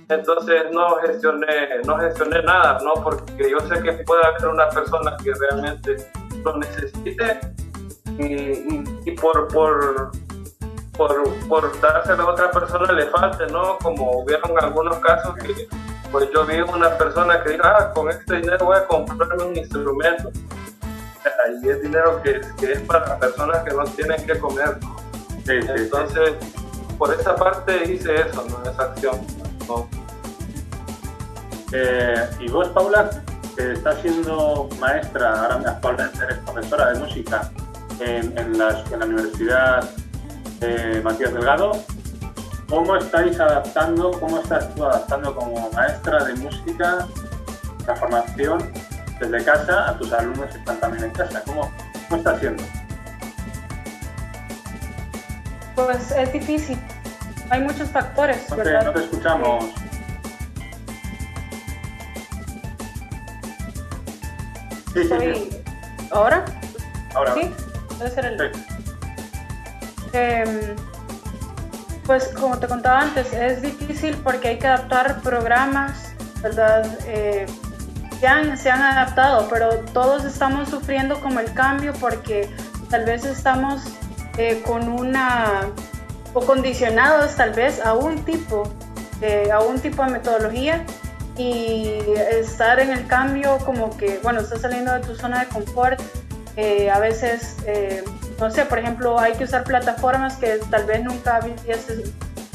[0.09, 2.95] Entonces no gestioné, no gestioné nada, ¿no?
[3.03, 5.97] Porque yo sé que puede haber una persona que realmente
[6.45, 7.41] lo necesite
[8.19, 10.11] y, por, por,
[10.97, 13.79] por, por dárselo a otra persona le falte, ¿no?
[13.79, 15.69] Como hubieron algunos casos que
[16.11, 19.57] pues yo vi una persona que dijo, ah, con este dinero voy a comprarme un
[19.57, 20.31] instrumento
[21.63, 24.79] y es dinero que, es para personas que no tienen que comer.
[25.47, 26.35] Entonces,
[26.99, 28.71] por esa parte hice eso, ¿no?
[28.71, 29.19] esa acción.
[31.73, 33.11] Eh, y vos, Paula,
[33.57, 37.51] que estás siendo maestra, ahora actualmente eres profesora de música
[38.01, 39.89] en, en, la Universidad
[41.03, 41.73] Matías Delgado,
[42.69, 47.07] ¿cómo estáis adaptando, cómo estás tú adaptando como maestra de música
[47.89, 48.71] la formación
[49.19, 51.43] desde casa a tus alumnos que están también en casa.
[51.45, 51.73] ¿Cómo,
[52.09, 52.63] cómo está haciendo?
[55.75, 56.79] Pues es difícil.
[57.51, 58.49] Hay muchos factores.
[58.51, 58.85] No te, ¿verdad?
[58.85, 59.65] No te escuchamos.
[64.93, 65.63] Sí, sí, sí.
[66.11, 66.45] ¿Ahora?
[67.15, 67.35] Ahora.
[67.35, 67.55] Sí,
[68.07, 68.53] ser el.
[70.13, 70.77] Eh,
[72.07, 76.87] pues como te contaba antes, es difícil porque hay que adaptar programas, ¿verdad?
[77.07, 77.47] Eh,
[78.21, 82.51] se han, adaptado, pero todos estamos sufriendo como el cambio porque
[82.91, 83.83] tal vez estamos
[84.39, 85.69] eh, con una
[86.35, 88.65] o condicionados tal vez a un tipo
[89.53, 90.85] a un tipo de metodología
[91.37, 91.95] y
[92.31, 96.01] estar en el cambio como que bueno estás saliendo de tu zona de confort
[96.61, 98.03] eh, a veces eh,
[98.41, 101.87] no sé por ejemplo hay que usar plataformas que tal vez nunca habías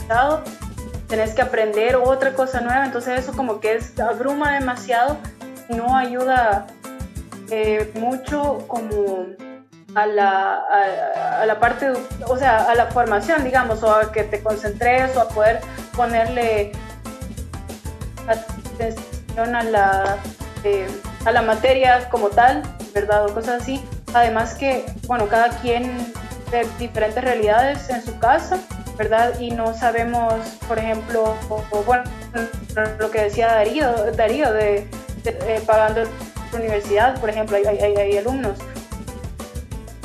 [0.03, 0.43] usado
[1.07, 5.15] tenés que aprender otra cosa nueva entonces eso como que es abruma demasiado
[5.69, 6.67] no ayuda
[7.49, 9.25] eh, mucho como
[9.95, 10.59] a la,
[11.39, 11.93] a, la parte,
[12.27, 15.61] o sea, a la formación, digamos, o a que te concentres o a poder
[15.95, 16.71] ponerle
[18.27, 20.17] atención a la,
[21.25, 23.27] a la materia como tal, ¿verdad?
[23.27, 23.83] O cosas así.
[24.13, 25.91] Además que, bueno, cada quien
[26.51, 28.59] ve diferentes realidades en su casa,
[28.97, 29.39] ¿verdad?
[29.39, 30.33] Y no sabemos,
[30.67, 31.35] por ejemplo,
[31.85, 32.03] bueno,
[32.99, 34.87] lo que decía Darío, Darío de
[35.25, 36.03] eh, pagando
[36.51, 38.59] la universidad, por ejemplo, hay, hay, alumnos.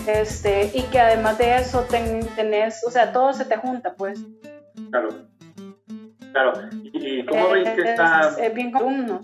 [0.06, 4.20] Este, y que además de eso tenés, o sea, todo se te junta, pues.
[4.90, 5.08] Claro.
[6.32, 6.52] Claro.
[6.92, 8.34] ¿Y cómo veis que está...?
[8.40, 9.20] Es, bien alumnos,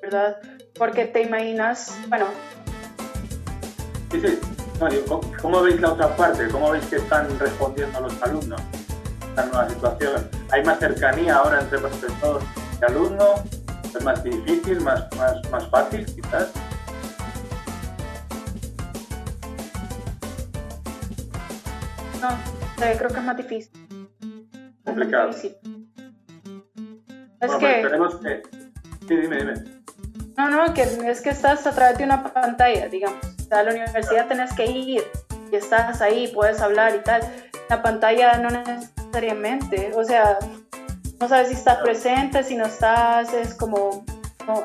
[0.00, 0.38] ¿verdad?
[0.74, 2.26] Porque te imaginas, bueno...
[4.20, 4.38] Sí, sí.
[5.40, 6.46] ¿cómo, veis la otra parte?
[6.48, 10.28] ¿Cómo veis que están respondiendo los alumnos a esta nueva situación?
[10.50, 12.42] ¿Hay más cercanía ahora entre profesor
[12.78, 13.34] y alumno?
[13.84, 16.50] ¿Es más difícil, más, más, más fácil quizás?
[22.20, 22.28] No,
[22.76, 24.08] creo que es más difícil.
[24.84, 25.30] Complicado.
[25.30, 25.40] Es,
[27.58, 27.76] que...
[27.76, 28.42] Esperemos que,
[29.08, 29.54] Sí, dime, dime.
[30.36, 33.31] No, no, que es que estás a través de una pantalla, digamos.
[33.52, 35.04] Sea, a la universidad tenés que ir
[35.50, 37.20] y estás ahí, puedes hablar y tal.
[37.68, 40.38] La pantalla no necesariamente, o sea,
[41.20, 44.06] no sabes si estás presente, si no estás, es como,
[44.46, 44.64] no,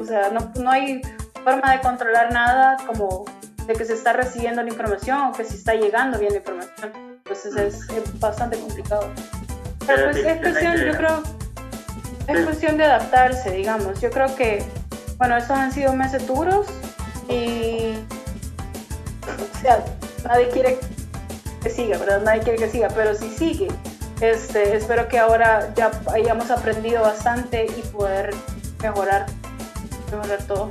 [0.00, 1.02] o sea, no, no hay
[1.44, 3.26] forma de controlar nada como
[3.66, 6.92] de que se está recibiendo la información o que si está llegando bien la información.
[7.18, 9.10] Entonces es, bastante complicado.
[9.86, 11.22] Pero pues es cuestión, yo creo,
[12.26, 14.00] es cuestión de adaptarse, digamos.
[14.00, 14.64] Yo creo que,
[15.18, 16.66] bueno, estos han sido meses duros
[17.28, 17.94] y,
[19.26, 19.84] o sea,
[20.24, 20.78] nadie quiere
[21.62, 22.22] que siga, ¿verdad?
[22.22, 23.68] Nadie quiere que siga, pero si sigue,
[24.20, 28.30] este, espero que ahora ya hayamos aprendido bastante y poder
[28.82, 29.26] mejorar,
[30.10, 30.70] mejorar todo.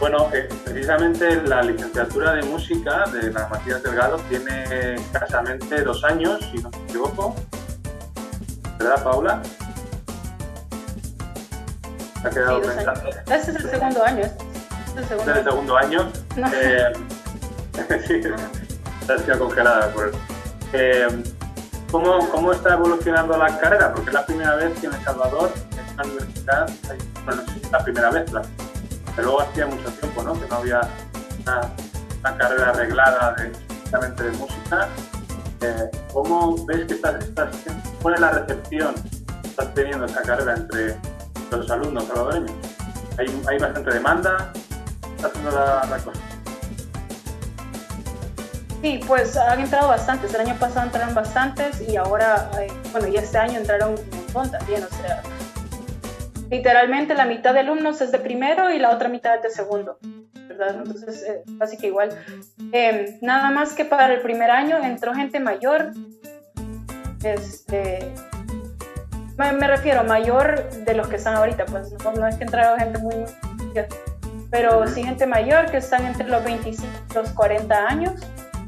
[0.00, 6.40] Bueno, eh, precisamente la licenciatura de música de la Matías Delgado tiene escasamente dos años,
[6.50, 7.36] si no me equivoco.
[8.78, 9.42] ¿Verdad, Paula?
[12.24, 13.10] Ha quedado pensando.
[13.10, 14.24] Este es el segundo año.
[14.24, 16.12] Este es el segundo, año.
[16.54, 16.92] Eh,
[18.06, 18.20] sí,
[19.08, 20.12] está congelada por
[20.72, 21.08] eh,
[21.90, 23.92] ¿cómo, ¿Cómo está evolucionando la carrera?
[23.92, 26.70] Porque es la primera vez que en El Salvador, en una universidad,
[27.24, 28.42] bueno, no sé si es la primera vez, la
[29.16, 30.40] pero luego hacía mucho tiempo ¿no?
[30.40, 30.80] que no había
[31.42, 34.88] una, carrera arreglada de, de música.
[35.62, 37.48] Eh, ¿Cómo ves que estás, estás,
[38.00, 38.94] cuál es la recepción
[39.42, 40.96] que estás teniendo esta carrera entre,
[41.56, 42.52] los alumnos salvadoreños?
[43.18, 44.52] ¿Hay, ¿Hay, bastante demanda?
[45.16, 46.20] ¿Está haciendo la, cosa?
[48.82, 50.32] Sí, pues han entrado bastantes.
[50.34, 54.50] El año pasado entraron bastantes y ahora, eh, bueno, y este año entraron un montón
[54.50, 54.82] también.
[54.84, 55.22] O sea,
[56.50, 59.98] literalmente la mitad de alumnos es de primero y la otra mitad es de segundo,
[60.48, 60.76] ¿verdad?
[60.76, 62.10] Entonces, eh, así que igual.
[62.72, 65.92] Em, nada más que para el primer año entró gente mayor,
[67.22, 68.14] este,
[69.40, 73.14] me, refiero mayor de los que están ahorita, pues no, es que entraron gente muy,
[73.14, 73.86] muy
[74.50, 78.20] pero sí gente mayor que están entre los 25 y los 40 años,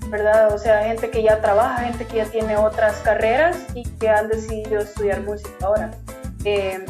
[0.09, 0.55] ¿verdad?
[0.55, 4.29] O sea, gente que ya trabaja, gente que ya tiene otras carreras y que han
[4.29, 5.91] decidido estudiar música ahora.
[6.45, 6.85] Eh,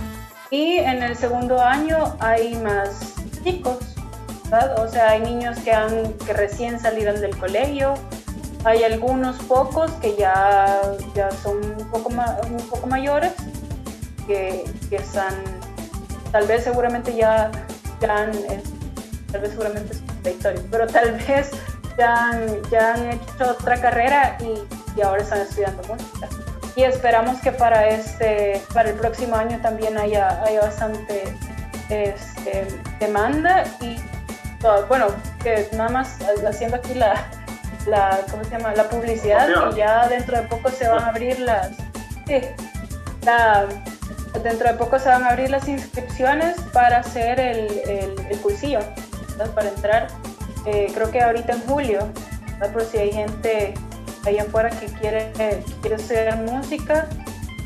[0.50, 3.78] y en el segundo año hay más chicos,
[4.44, 4.78] ¿verdad?
[4.84, 7.94] O sea, hay niños que, han, que recién salieron del colegio,
[8.64, 10.80] hay algunos pocos que ya,
[11.14, 13.32] ya son un poco, un poco mayores,
[14.26, 15.34] que, que, están,
[16.30, 17.50] tal vez seguramente ya,
[18.00, 18.62] ya han, eh,
[19.30, 21.50] tal vez seguramente es contradictorio, pero tal vez
[21.98, 26.28] ya han, ya han hecho otra carrera y, y ahora están estudiando música
[26.74, 31.24] y esperamos que para este para el próximo año también haya, haya bastante
[31.88, 32.66] este,
[32.98, 33.96] demanda y
[34.88, 35.08] bueno
[35.42, 37.26] que nada más haciendo aquí la,
[37.86, 38.74] la ¿cómo se llama?
[38.74, 41.68] la publicidad y ya dentro de poco se van a abrir las
[42.26, 42.40] sí,
[44.42, 48.80] dentro de poco se van a abrir las inscripciones para hacer el, el, cursillo
[49.54, 50.06] para entrar
[50.66, 52.08] eh, creo que ahorita en julio
[52.70, 53.74] por si hay gente
[54.24, 55.32] ahí afuera que quiere,
[55.80, 57.08] quiere estudiar música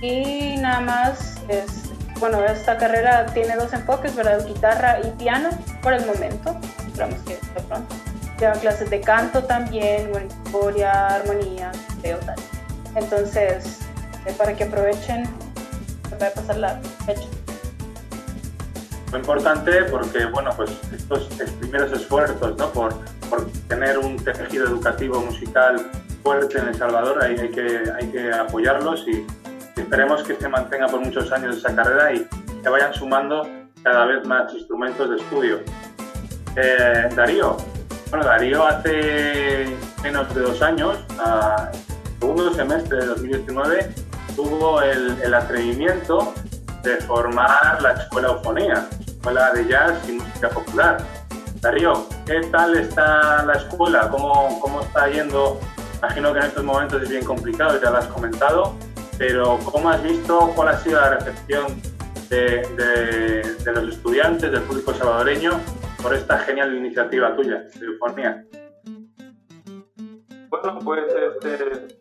[0.01, 4.47] y nada más es, bueno, esta carrera tiene dos enfoques, ¿verdad?
[4.47, 5.51] Guitarra y piano
[5.83, 7.95] por el momento, esperamos que de pronto.
[8.39, 10.11] Lleva clases de canto también,
[10.45, 12.37] historia, armonía, veo tal.
[12.95, 13.79] Entonces,
[14.27, 15.27] es para que aprovechen,
[16.19, 17.29] para pasar la fecha.
[19.11, 21.29] Muy importante porque, bueno, pues estos
[21.61, 22.69] primeros esfuerzos, ¿no?
[22.71, 22.95] Por,
[23.31, 25.91] por tener un tejido educativo musical
[26.23, 29.25] fuerte en El Salvador, hay, hay, que, hay que apoyarlos y
[29.81, 32.27] esperemos que se mantenga por muchos años esa carrera y
[32.63, 33.49] que vayan sumando
[33.83, 35.61] cada vez más instrumentos de estudio.
[36.57, 37.57] Eh, Darío,
[38.11, 39.67] bueno, Darío hace
[40.03, 40.99] menos de dos años,
[42.19, 43.91] segundo semestre de 2019,
[44.37, 46.33] tuvo el, el atrevimiento
[46.83, 50.99] de formar la Escuela Eufonía, Escuela de Jazz y Música Popular.
[51.61, 54.09] Darío, ¿qué tal está la escuela?
[54.11, 55.59] ¿Cómo, cómo está yendo
[55.99, 58.75] Imagino que en estos momentos es bien complicado, ya lo has comentado,
[59.19, 61.81] pero ¿cómo has visto cuál ha sido la recepción
[62.29, 65.59] de, los estudiantes, del público salvadoreño,
[66.03, 68.45] por esta genial iniciativa tuya de Eufonía?
[70.51, 71.99] Bueno, pues este,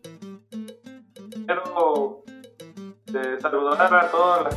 [3.17, 4.47] eh, saludar a todos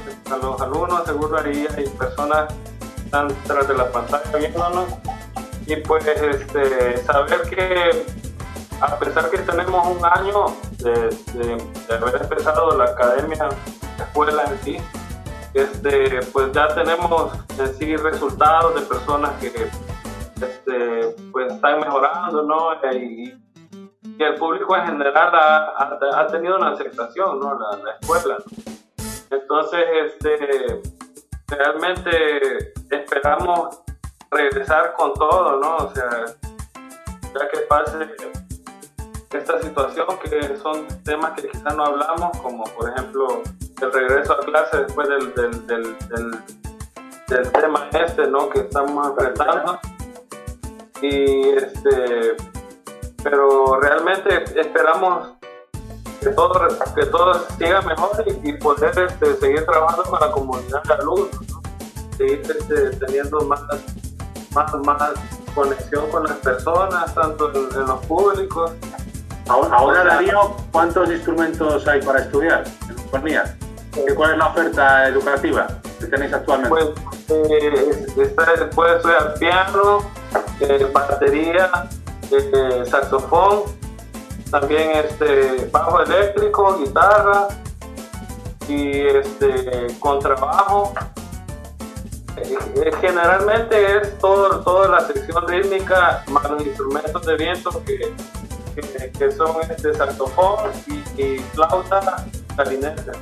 [0.42, 2.52] los alumnos, seguro ahí hay personas
[2.96, 4.86] que están detrás de la pantalla viéndonos
[5.66, 8.06] y pues este, saber que
[8.80, 10.46] a pesar que tenemos un año
[10.78, 11.10] de,
[11.94, 13.48] haber empezado la academia,
[13.98, 14.78] la escuela en sí,
[15.54, 19.68] este, pues ya tenemos en sí resultados de personas que
[20.40, 22.74] este, pues están mejorando, ¿no?
[22.92, 23.34] Y,
[24.24, 27.58] el público en general ha, ha, tenido una aceptación, ¿no?
[27.58, 28.38] La, la escuela.
[29.30, 30.82] Entonces, este,
[31.48, 33.80] realmente esperamos
[34.30, 35.76] regresar con todo, ¿no?
[35.76, 36.26] O sea,
[37.34, 38.16] ya que pase
[39.32, 43.42] esta situación, que son temas que quizás no hablamos, como por ejemplo
[43.80, 45.96] el regreso a clase después del, del, del,
[47.28, 48.48] del, tema este, ¿no?
[48.48, 49.78] Que estamos enfrentando.
[51.02, 52.36] Y este,
[53.22, 55.32] pero realmente esperamos
[56.20, 58.10] que todo, que todo siga mejor
[58.42, 61.30] y, poder este, seguir trabajando con la comunidad de alumnos,
[62.16, 63.62] seguir este, teniendo más,
[64.54, 65.12] más, más
[65.54, 68.72] conexión con las personas, tanto en, los públicos.
[69.48, 75.66] Ahora, Darío, ¿cuántos instrumentos hay para estudiar en ¿Cuál es la oferta educativa
[75.98, 76.68] que tenéis actualmente?
[76.68, 79.98] Pues, eh, está, puede estudiar piano,
[80.60, 81.88] eh, batería,
[82.30, 83.62] eh, saxofón,
[84.50, 87.48] también este bajo eléctrico, guitarra
[88.68, 90.92] y este contrabajo.
[92.36, 98.14] Eh, generalmente es todo, toda la sección rítmica más los instrumentos de viento que,
[99.18, 100.70] que, son este saxofón
[101.16, 102.24] y, flauta
[102.54, 103.12] clarinete.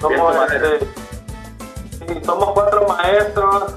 [0.00, 0.86] Somos, este,
[2.24, 3.74] somos cuatro maestros,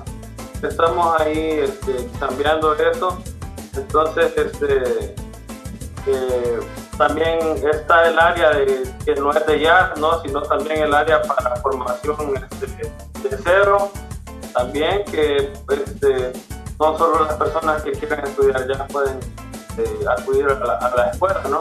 [0.67, 3.17] estamos ahí este, cambiando eso
[3.75, 5.15] entonces, este,
[6.07, 6.59] eh,
[6.97, 7.39] también
[7.71, 10.21] está el área de, que no es de jazz, ¿no?
[10.21, 13.91] sino también el área para formación este, de cero,
[14.53, 16.33] también que este,
[16.79, 19.19] no solo las personas que quieran estudiar jazz pueden
[19.77, 21.59] eh, acudir a la, a la, escuela, ¿no?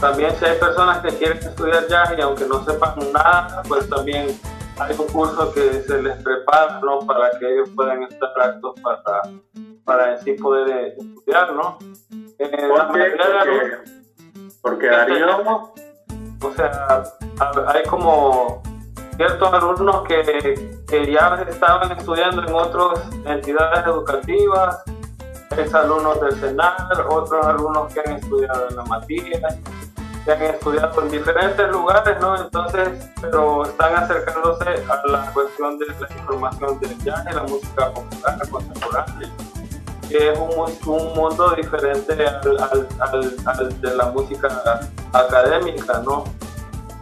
[0.00, 4.38] También si hay personas que quieren estudiar jazz y aunque no sepan nada, pues también
[4.78, 7.00] hay un curso que se les prepara ¿no?
[7.00, 9.22] para que ellos puedan estar aptos para,
[9.84, 11.78] para así poder eh, estudiar, ¿no?
[12.38, 13.78] Eh, porque,
[14.60, 15.72] porque, Darío...
[16.44, 17.04] O sea,
[17.68, 18.62] hay como
[19.16, 24.82] ciertos alumnos que, que ya estaban estudiando en otras entidades educativas,
[25.56, 29.40] es alumnos del CENAR, otros alumnos que han estudiado en la materia
[30.24, 32.36] que han estudiado en diferentes lugares, ¿no?
[32.40, 32.88] Entonces,
[33.20, 38.48] pero están acercándose a la cuestión de la información del jazz y la música popular
[38.48, 39.30] contemporánea,
[40.08, 44.80] que es un, un mundo diferente al, al, al, de la música
[45.12, 46.24] académica, ¿no?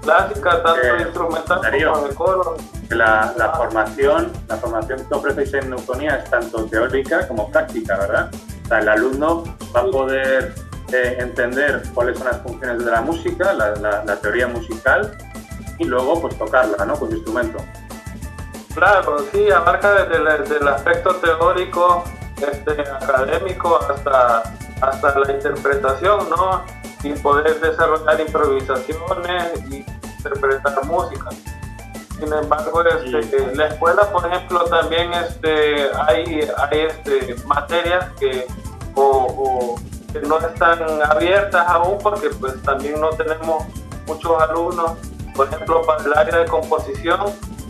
[0.02, 1.60] Clásica, tanto eh, instrumental
[1.92, 2.56] como de coro.
[2.88, 8.30] La, la, formación, la formación que ofrecéis en Neuconía es tanto teórica como práctica, ¿verdad?
[8.64, 9.44] O sea, el alumno
[9.76, 10.54] va a poder
[10.92, 15.16] entender cuáles son las funciones de la música, la, teoría musical
[15.78, 16.94] y luego pues tocarla, ¿no?
[16.94, 17.58] Con instrumento.
[18.74, 22.04] Claro, sí, abarca desde, el aspecto teórico,
[22.36, 24.42] este, académico, hasta,
[24.80, 26.62] hasta la interpretación, ¿no?
[27.02, 29.84] Y poder desarrollar improvisaciones y
[30.18, 31.30] interpretar música.
[32.18, 38.46] Sin embargo, este, la escuela, por ejemplo, también este, hay, hay este, materias que
[38.94, 39.76] o
[40.12, 43.64] que no están abiertas aún porque pues también no tenemos
[44.06, 44.92] muchos alumnos,
[45.34, 47.20] por ejemplo, para el área de composición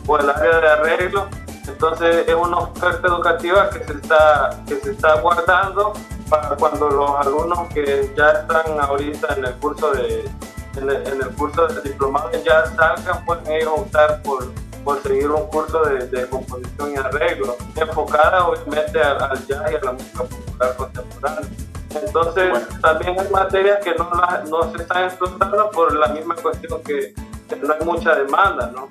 [0.07, 1.29] o el área de arreglo.
[1.67, 5.93] Entonces es una oferta educativa que se está, que se está guardando
[6.29, 10.31] para cuando los alumnos que ya están ahorita en el curso de
[10.77, 14.53] en el, curso de diplomado ya salgan, pueden ellos optar por,
[14.85, 19.75] por seguir un curso de, de composición y arreglo, enfocada obviamente al, al jazz y
[19.75, 21.51] a la música popular contemporánea.
[21.95, 24.11] Entonces, también hay materias que no,
[24.49, 27.15] no se están explotando por la misma cuestión que,
[27.63, 28.89] no hay mucha demanda, ¿no?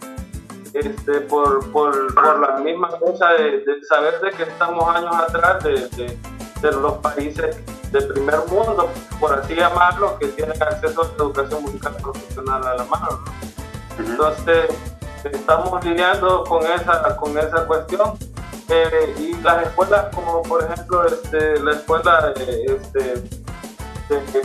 [0.74, 5.88] Este, por, por, por la misma cosa de, saber de que estamos años atrás de,
[6.62, 7.58] de, los países
[7.92, 8.90] del primer mundo,
[9.20, 13.08] por así llamarlo, que tienen acceso a la educación musical profesional a la mano.
[13.26, 14.06] ¿no?
[14.06, 14.68] Entonces,
[15.24, 18.14] estamos lidiando con esa, con esa cuestión
[18.70, 23.24] eh, y las escuelas como por ejemplo este, la escuela este,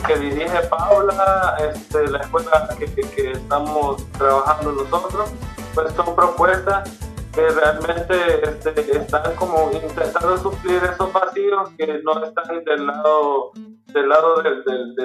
[0.05, 5.31] que dirige Paula, este, la escuela que, que, estamos trabajando nosotros,
[5.73, 6.89] pues son propuestas
[7.33, 13.51] que realmente este, están como intentando suplir esos vacíos que no están del lado
[13.87, 14.95] del lado del, del,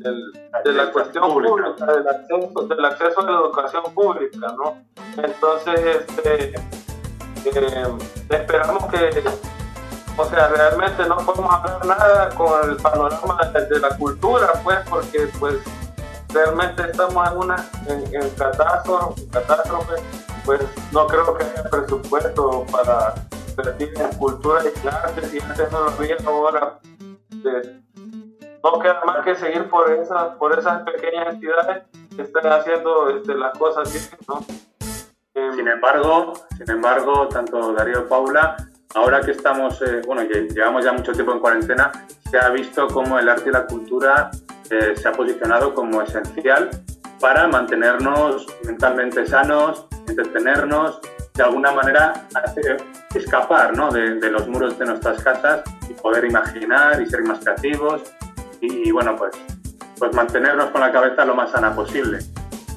[0.00, 0.32] del,
[0.64, 4.76] de la cuestión pública, del acceso, del acceso a la educación pública, ¿no?
[5.22, 6.54] Entonces, este,
[7.44, 7.86] eh,
[8.30, 9.24] esperamos que,
[10.16, 15.28] o sea, realmente no podemos hablar nada con el panorama de, la cultura, pues, porque
[15.38, 15.56] pues
[16.32, 19.94] realmente estamos en una en, en catástrofe,
[20.44, 20.60] pues
[20.92, 23.14] no creo que haya presupuesto para
[23.48, 26.78] invertir en cultura y arte, y antes no ahora.
[28.62, 31.84] no queda más que seguir por esas, por esas pequeñas entidades
[32.22, 34.44] estén haciendo este, las cosas bien, ¿no?
[35.54, 38.56] Sin embargo, sin embargo, tanto Darío Paula,
[38.94, 41.92] ahora que estamos, eh, bueno, que llevamos ya mucho tiempo en cuarentena,
[42.30, 44.30] se ha visto cómo el arte y la cultura
[44.70, 46.70] eh, se ha posicionado como esencial
[47.20, 51.00] para mantenernos mentalmente sanos, entretenernos,
[51.34, 52.28] de alguna manera
[53.14, 53.90] escapar ¿no?
[53.90, 58.02] de, los muros de nuestras casas y poder imaginar y ser más creativos
[58.60, 59.32] y, bueno, pues,
[59.98, 62.18] pues mantenernos con la cabeza lo más sana posible.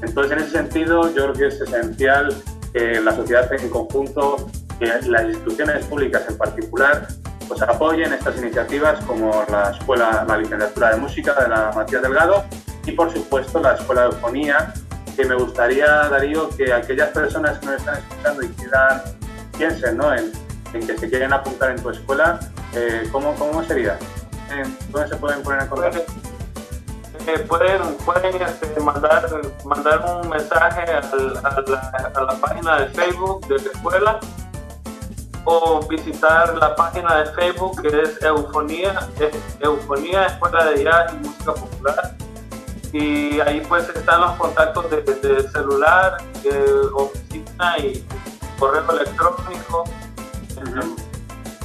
[0.02, 2.34] Entonces, en ese sentido, yo creo que es esencial
[2.74, 4.50] que la sociedad en conjunto,
[4.80, 7.08] que las instituciones públicas en particular,
[7.48, 12.44] pues apoyen estas iniciativas como la Escuela, la Licenciatura de Música de la Matías Delgado
[12.86, 14.74] y, por supuesto, la Escuela de Eufonía,
[15.16, 19.02] que me gustaría, Darío, que aquellas personas que nos están escuchando y quieran,
[19.58, 20.14] piensen ¿no?
[20.14, 20.32] en,
[20.72, 22.40] que se quieren apuntar en tu escuela,
[22.74, 23.98] eh, ¿cómo, ¿cómo sería?
[24.90, 26.04] ¿Dónde se pueden poner en contacto?
[27.48, 29.30] Pueden pueden este, mandar,
[29.66, 31.02] mandar un mensaje a,
[32.22, 34.20] la, página de Facebook de la escuela
[35.46, 39.10] o visitar la página de Facebook que es Eufonía,
[39.60, 42.16] Eufonía Escuela de Jazz y Música Popular
[42.94, 46.18] y ahí pues están los contactos de, celular,
[46.94, 48.06] oficina y
[48.60, 49.84] correo electrónico.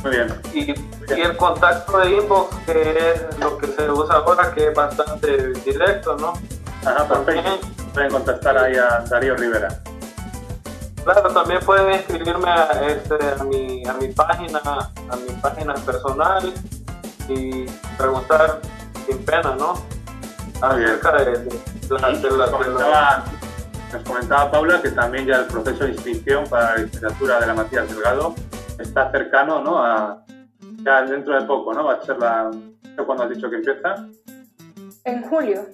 [0.02, 0.40] Muy bien.
[0.54, 0.74] Y,
[1.12, 6.16] el contacto de inbox, que es lo que se usa ahora, que es bastante directo,
[6.16, 6.34] ¿no?
[6.84, 7.66] Ajá, perfecto.
[7.94, 9.68] Pueden contactar ahí a Darío Rivera.
[11.02, 16.52] Claro, también pueden escribirme a, este, a, mi, a mi página, a mi página personal
[17.28, 17.64] y
[17.96, 18.60] preguntar
[19.06, 19.74] sin pena, ¿no?
[20.60, 21.48] acerca de,
[21.90, 23.24] la,
[23.92, 27.54] nos comentaba Paula que también ya el proceso de inscripción para la literatura de la
[27.54, 28.34] Matías Delgado
[28.78, 29.82] está cercano, ¿no?
[29.82, 30.24] A,
[30.84, 31.84] ya dentro de poco, ¿no?
[31.84, 32.50] Va a ser la...
[33.04, 34.06] ¿Cuándo has dicho que empieza?
[35.04, 35.66] En julio.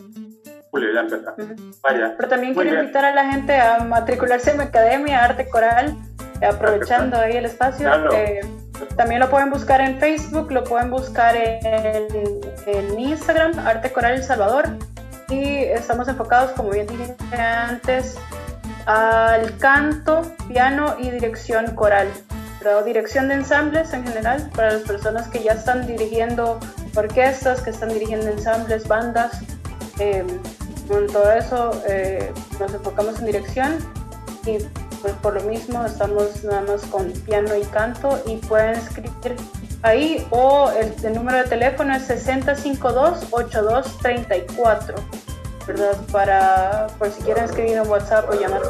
[0.71, 1.35] Julio ya empieza.
[1.83, 2.15] Vaya.
[2.17, 5.97] Pero también quiero invitar a la gente a matricularse en mi academia Arte Coral,
[6.47, 7.89] aprovechando ahí el espacio.
[8.13, 8.41] Eh,
[8.97, 12.09] también lo pueden buscar en Facebook, lo pueden buscar en,
[12.67, 14.65] en Instagram, Arte Coral El Salvador.
[15.31, 18.19] Y estamos enfocados, como bien dije antes,
[18.87, 22.09] al canto, piano y dirección coral.
[22.85, 26.59] Dirección de ensambles en general, para las personas que ya están dirigiendo
[26.97, 29.43] orquestas, que están dirigiendo ensambles, bandas.
[29.99, 30.25] Eh,
[30.89, 33.77] con todo eso eh, nos enfocamos en dirección
[34.47, 34.57] y
[35.03, 39.37] pues por lo mismo estamos nada más con piano y canto y pueden escribir
[39.83, 44.95] ahí o el, número de teléfono es 6052-8234,
[45.67, 45.97] ¿verdad?
[46.11, 48.63] Para por si quieren escribir en WhatsApp o llamar.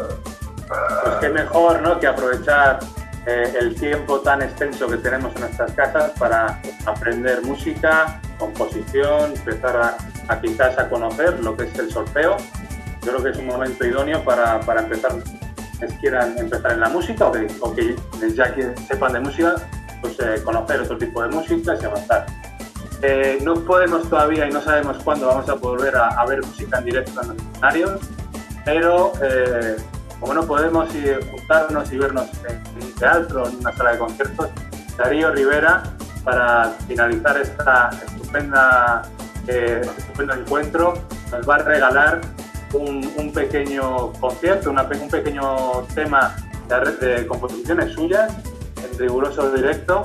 [0.66, 2.00] Pues qué mejor, ¿no?
[2.00, 2.80] Que aprovechar
[3.26, 9.76] eh, el tiempo tan extenso que tenemos en nuestras casas para aprender música, composición, empezar
[9.76, 9.96] a,
[10.32, 12.36] a quizás a conocer lo que es el sorteo.
[13.02, 15.12] Yo creo que es un momento idóneo para, para empezar
[16.00, 17.32] quieran empezar en la música o
[17.74, 17.96] que,
[18.34, 19.56] ya que sepan de música,
[20.00, 22.26] pues eh, conocer otro tipo de música y avanzar.
[23.02, 26.84] Eh, no podemos todavía y no sabemos cuándo vamos a volver a, ver música en
[26.84, 28.00] directo en los escenarios,
[28.64, 29.12] pero
[30.24, 30.88] como no podemos
[31.30, 34.48] juntarnos y vernos en un teatro, en una sala de conciertos,
[34.96, 35.82] Darío Rivera,
[36.24, 39.02] para finalizar esta estupenda,
[39.34, 40.94] este estupendo encuentro,
[41.30, 42.22] nos va a regalar
[42.72, 46.34] un, pequeño concierto, un pequeño tema
[46.68, 48.32] de, de, composiciones suyas
[48.82, 50.04] en riguroso directo.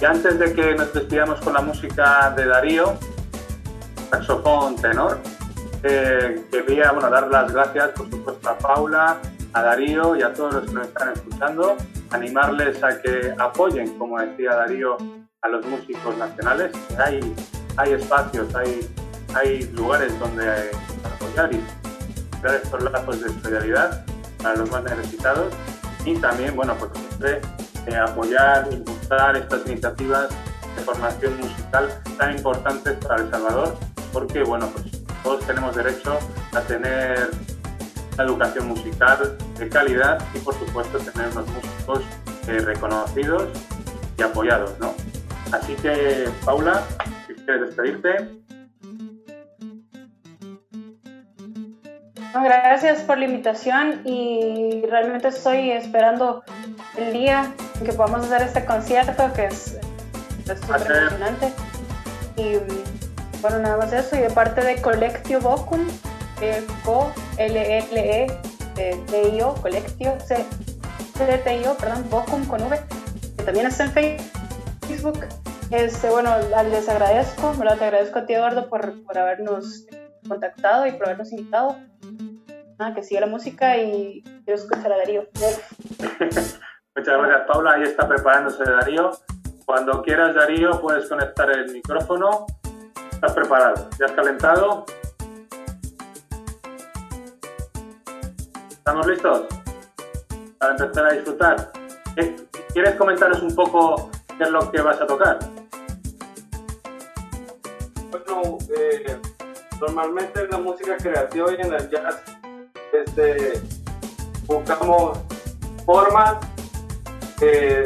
[0.00, 2.94] Y antes de que nos despidamos con la música de Darío,
[4.10, 5.20] saxofón tenor,
[5.84, 9.18] eh, quería bueno, dar las gracias, por supuesto, a Paula,
[9.52, 11.76] a Darío y a todos los que nos están escuchando,
[12.10, 14.96] animarles a que apoyen, como decía Darío,
[15.42, 16.72] a los músicos nacionales.
[16.98, 17.34] Hay,
[17.76, 18.88] hay espacios, hay,
[19.34, 20.70] hay lugares donde
[21.04, 21.62] apoyar y
[22.46, 24.04] estos lazos de solidaridad
[24.42, 25.52] para los más necesitados
[26.04, 27.40] y también, bueno, pues siempre
[27.86, 30.28] eh, apoyar, impulsar estas iniciativas
[30.76, 31.88] de formación musical
[32.18, 33.76] tan importantes para El Salvador,
[34.12, 36.18] porque, bueno, pues todos tenemos derecho
[36.52, 37.30] a tener
[38.24, 42.00] educación musical de calidad y, por supuesto, tener unos músicos
[42.48, 43.48] eh, reconocidos
[44.18, 44.94] y apoyados, ¿no?
[45.52, 46.82] Así que, Paula,
[47.26, 48.40] si quieres despedirte.
[52.42, 56.42] gracias por la invitación y realmente estoy esperando
[56.96, 59.78] el día en que podamos hacer este concierto que es
[60.44, 61.52] súper emocionante.
[62.36, 62.56] Y
[63.40, 64.16] bueno, nada más eso.
[64.16, 65.86] Y de parte de Colectio Vocum,
[66.84, 68.26] Co, L, L,
[68.76, 70.44] E, O, Colectio, C,
[71.16, 72.80] C, T, I, O, perdón, Vocum con V,
[73.36, 75.26] que también está en Facebook.
[75.70, 76.30] Este, bueno,
[76.70, 77.78] les agradezco, ¿verdad?
[77.78, 79.86] Te agradezco a ti, Eduardo, por, por habernos
[80.28, 81.76] contactado y por habernos invitado.
[82.78, 85.28] nada, que siga la música y quiero escuchar a Darío.
[86.96, 87.72] Muchas gracias, Paula.
[87.72, 89.10] Ahí está preparándose Darío.
[89.64, 92.46] Cuando quieras, Darío, puedes conectar el micrófono.
[93.12, 93.88] ¿Estás preparado?
[93.98, 94.84] ¿Ya has calentado?
[98.90, 99.42] ¿Estamos listos?
[100.58, 101.72] Para empezar a disfrutar.
[102.72, 105.38] ¿Quieres comentarnos un poco qué es lo que vas a tocar?
[108.10, 109.16] Bueno, eh,
[109.80, 112.20] normalmente en la música creativa y en el jazz
[112.92, 113.62] este,
[114.46, 115.20] buscamos
[115.86, 116.38] formas
[117.38, 117.84] que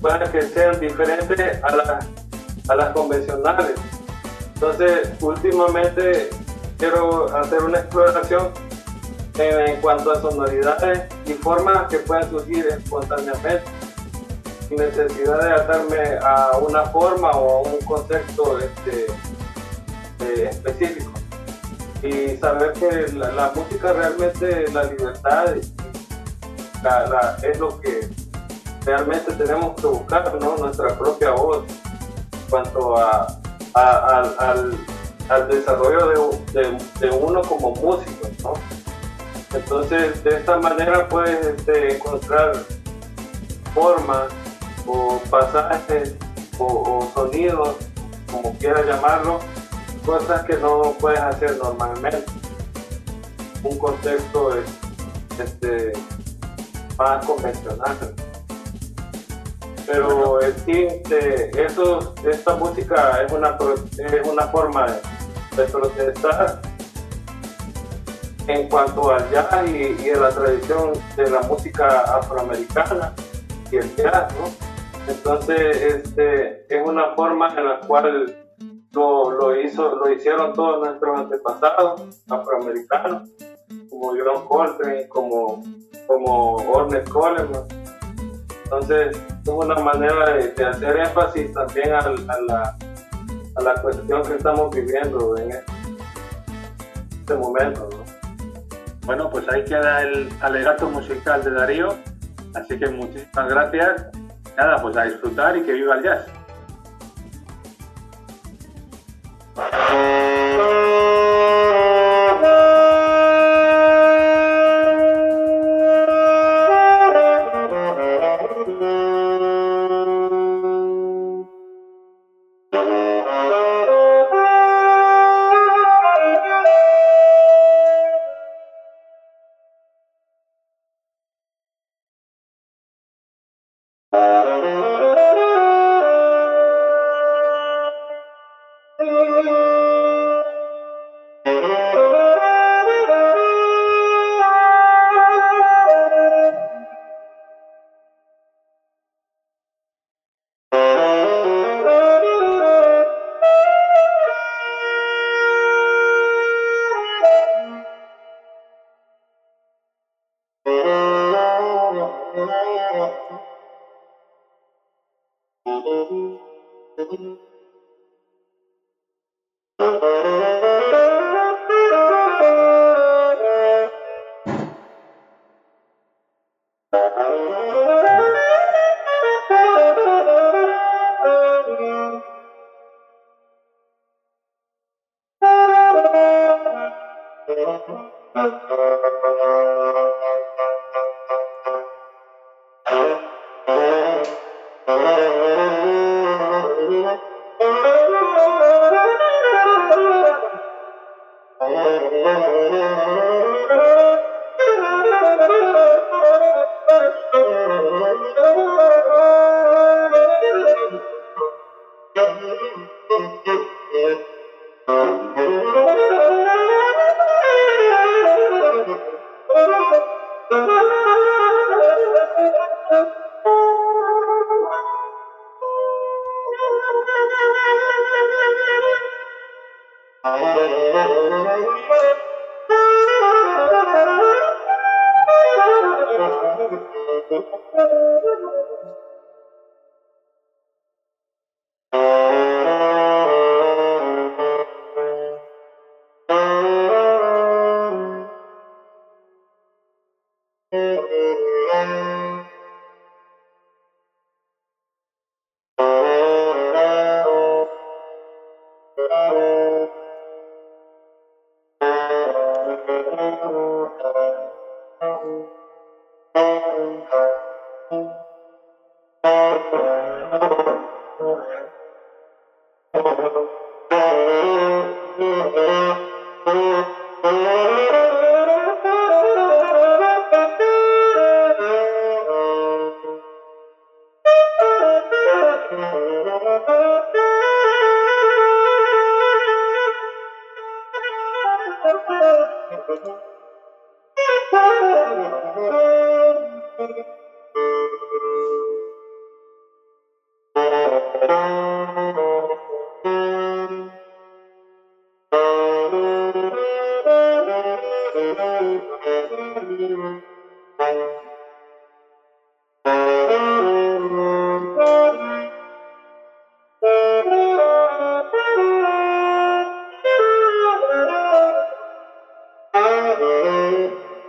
[0.00, 2.06] puedan que sean diferentes a, las
[2.68, 3.76] a las convencionales.
[4.54, 6.28] Entonces, últimamente
[6.76, 8.67] quiero hacer una exploración
[9.38, 13.62] en, cuanto a sonoridades y formas que puedan surgir espontáneamente,
[14.68, 19.06] sin necesidad de atarme a una forma o a un concepto este,
[20.20, 21.12] eh, específico.
[22.02, 25.56] Y saber que la, música realmente, la libertad
[27.42, 28.08] es lo que
[28.84, 30.56] realmente tenemos que buscar, ¿no?
[30.56, 33.26] Nuestra propia voz en cuanto a,
[33.74, 34.78] al,
[35.28, 38.77] al, desarrollo de, de, uno como músico, ¿no?
[39.52, 42.52] Entonces, de esta manera puedes este, encontrar
[43.74, 44.28] formas
[44.86, 46.16] o pasajes
[46.58, 47.76] o, sonidos,
[48.30, 49.38] como quieras llamarlo,
[50.04, 52.24] cosas que no puedes hacer normalmente.
[53.62, 54.50] Un contexto
[55.38, 55.92] este,
[56.98, 57.96] más convencional.
[59.86, 60.86] Pero en sí,
[61.56, 63.56] eso, esta música es una,
[63.96, 66.60] es una forma de, de protestar
[68.48, 73.12] en cuanto al jazz y, y, la tradición de la música afroamericana
[73.70, 74.68] y el jazz, ¿no?
[75.06, 78.36] Entonces, este, es una forma en la cual
[78.92, 83.28] lo, lo, hizo, lo hicieron todos nuestros antepasados afroamericanos,
[83.90, 85.62] como John Coltrane, como,
[86.06, 87.66] como Ornette Coleman.
[88.64, 92.00] Entonces, es una manera de, hacer énfasis también a,
[92.46, 92.76] la,
[93.56, 95.52] a la cuestión que estamos viviendo en
[97.20, 97.97] este momento.
[99.08, 101.96] Bueno, pues ahí queda el alegato musical de Darío.
[102.54, 104.06] Así que muchísimas gracias.
[104.54, 106.26] Nada, pues a disfrutar y que viva el jazz.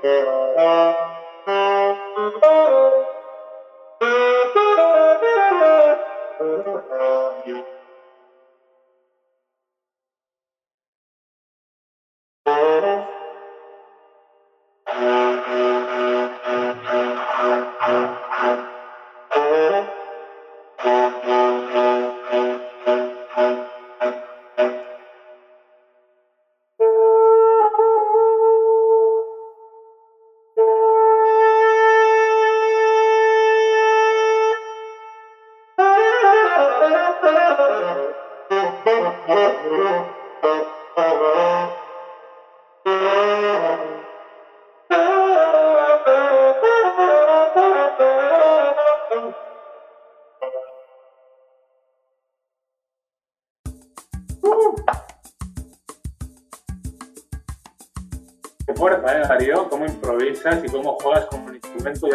[0.01, 0.38] Y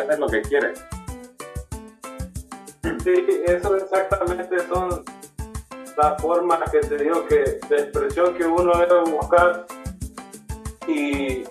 [0.05, 0.85] haces lo que quieres.
[3.03, 5.05] Sí, eso exactamente son
[5.97, 9.67] las formas que te digo que de expresión que uno debe buscar
[10.87, 11.45] y,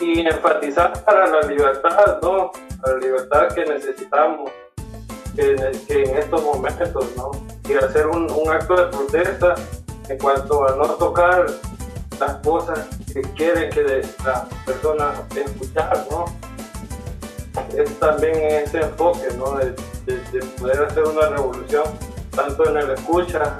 [0.00, 2.52] y enfatizar para la libertad, ¿no?
[2.86, 4.50] La libertad que necesitamos
[5.36, 5.58] en,
[5.88, 7.30] en estos momentos, ¿no?
[7.68, 9.54] Y hacer un, un acto de protesta
[10.08, 11.46] en cuanto a no tocar
[12.18, 16.24] las cosas que quieren que las personas escuchar, ¿no?
[17.78, 19.54] Es también ese enfoque, ¿no?
[19.56, 19.74] De,
[20.58, 21.84] poder hacer una revolución,
[22.34, 23.58] tanto en el escucha,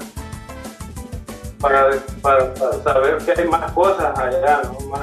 [1.60, 1.90] para,
[2.22, 2.52] para,
[2.82, 4.80] saber que hay más cosas allá, ¿no?
[4.88, 5.02] Más,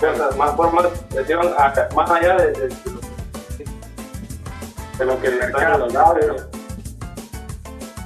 [0.00, 1.54] cosas, más formas de expresión,
[1.94, 2.52] más allá de,
[4.98, 6.46] de, lo que está en radios,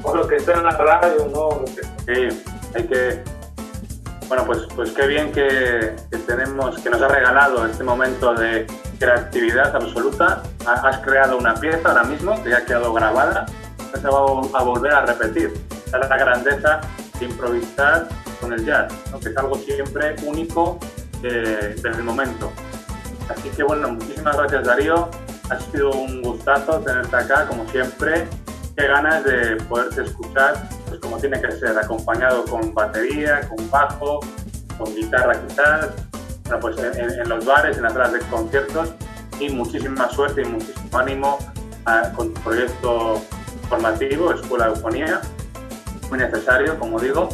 [0.03, 1.65] o lo que está en la radio, ¿no?
[2.07, 2.29] Sí,
[2.75, 3.23] hay que
[4.33, 5.95] bueno, pues, pues qué bien que,
[6.27, 8.67] tenemos, que nos ha regalado este momento de
[9.03, 10.43] creatividad absoluta.
[10.65, 13.47] Has creado una pieza ahora mismo que ya ha quedado grabada,
[13.93, 15.53] que se va a volver a repetir.
[15.87, 16.81] Es la grandeza
[17.19, 18.09] de improvisar
[18.41, 20.79] con el jazz, que es algo siempre único
[21.25, 22.53] eh, desde el momento.
[23.29, 25.09] Así que bueno, muchísimas gracias Darío.
[25.51, 28.29] Ha sido un gustazo tenerte acá, como siempre.
[28.77, 30.55] Qué ganas de poderte escuchar
[30.89, 34.21] pues como tiene que ser, acompañado con batería, con bajo,
[34.79, 35.89] con guitarra quizás,
[36.61, 38.95] pues en, los bares, en las salas de conciertos
[39.41, 41.39] y muchísima suerte y muchísimo ánimo
[42.15, 43.21] con tu proyecto
[43.69, 45.21] formativo, Escuela de Eufonía,
[46.09, 47.29] muy necesario, como digo.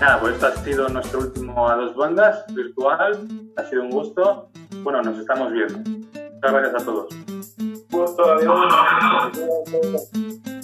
[0.00, 3.26] Nada, pues esto ha sido nuestro último a dos bandas virtual,
[3.56, 4.50] ha sido un gusto.
[4.82, 5.78] Bueno, nos estamos viendo.
[5.78, 7.08] Muchas gracias a todos.
[7.90, 8.66] Gusto, adiós.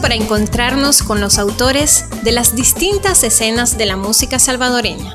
[0.00, 5.12] para encontrarnos con los autores de las distintas escenas de la música salvadoreña.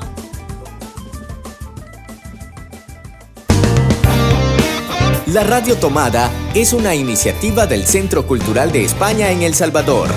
[5.28, 10.10] La Radio Tomada es una iniciativa del Centro Cultural de España en El Salvador.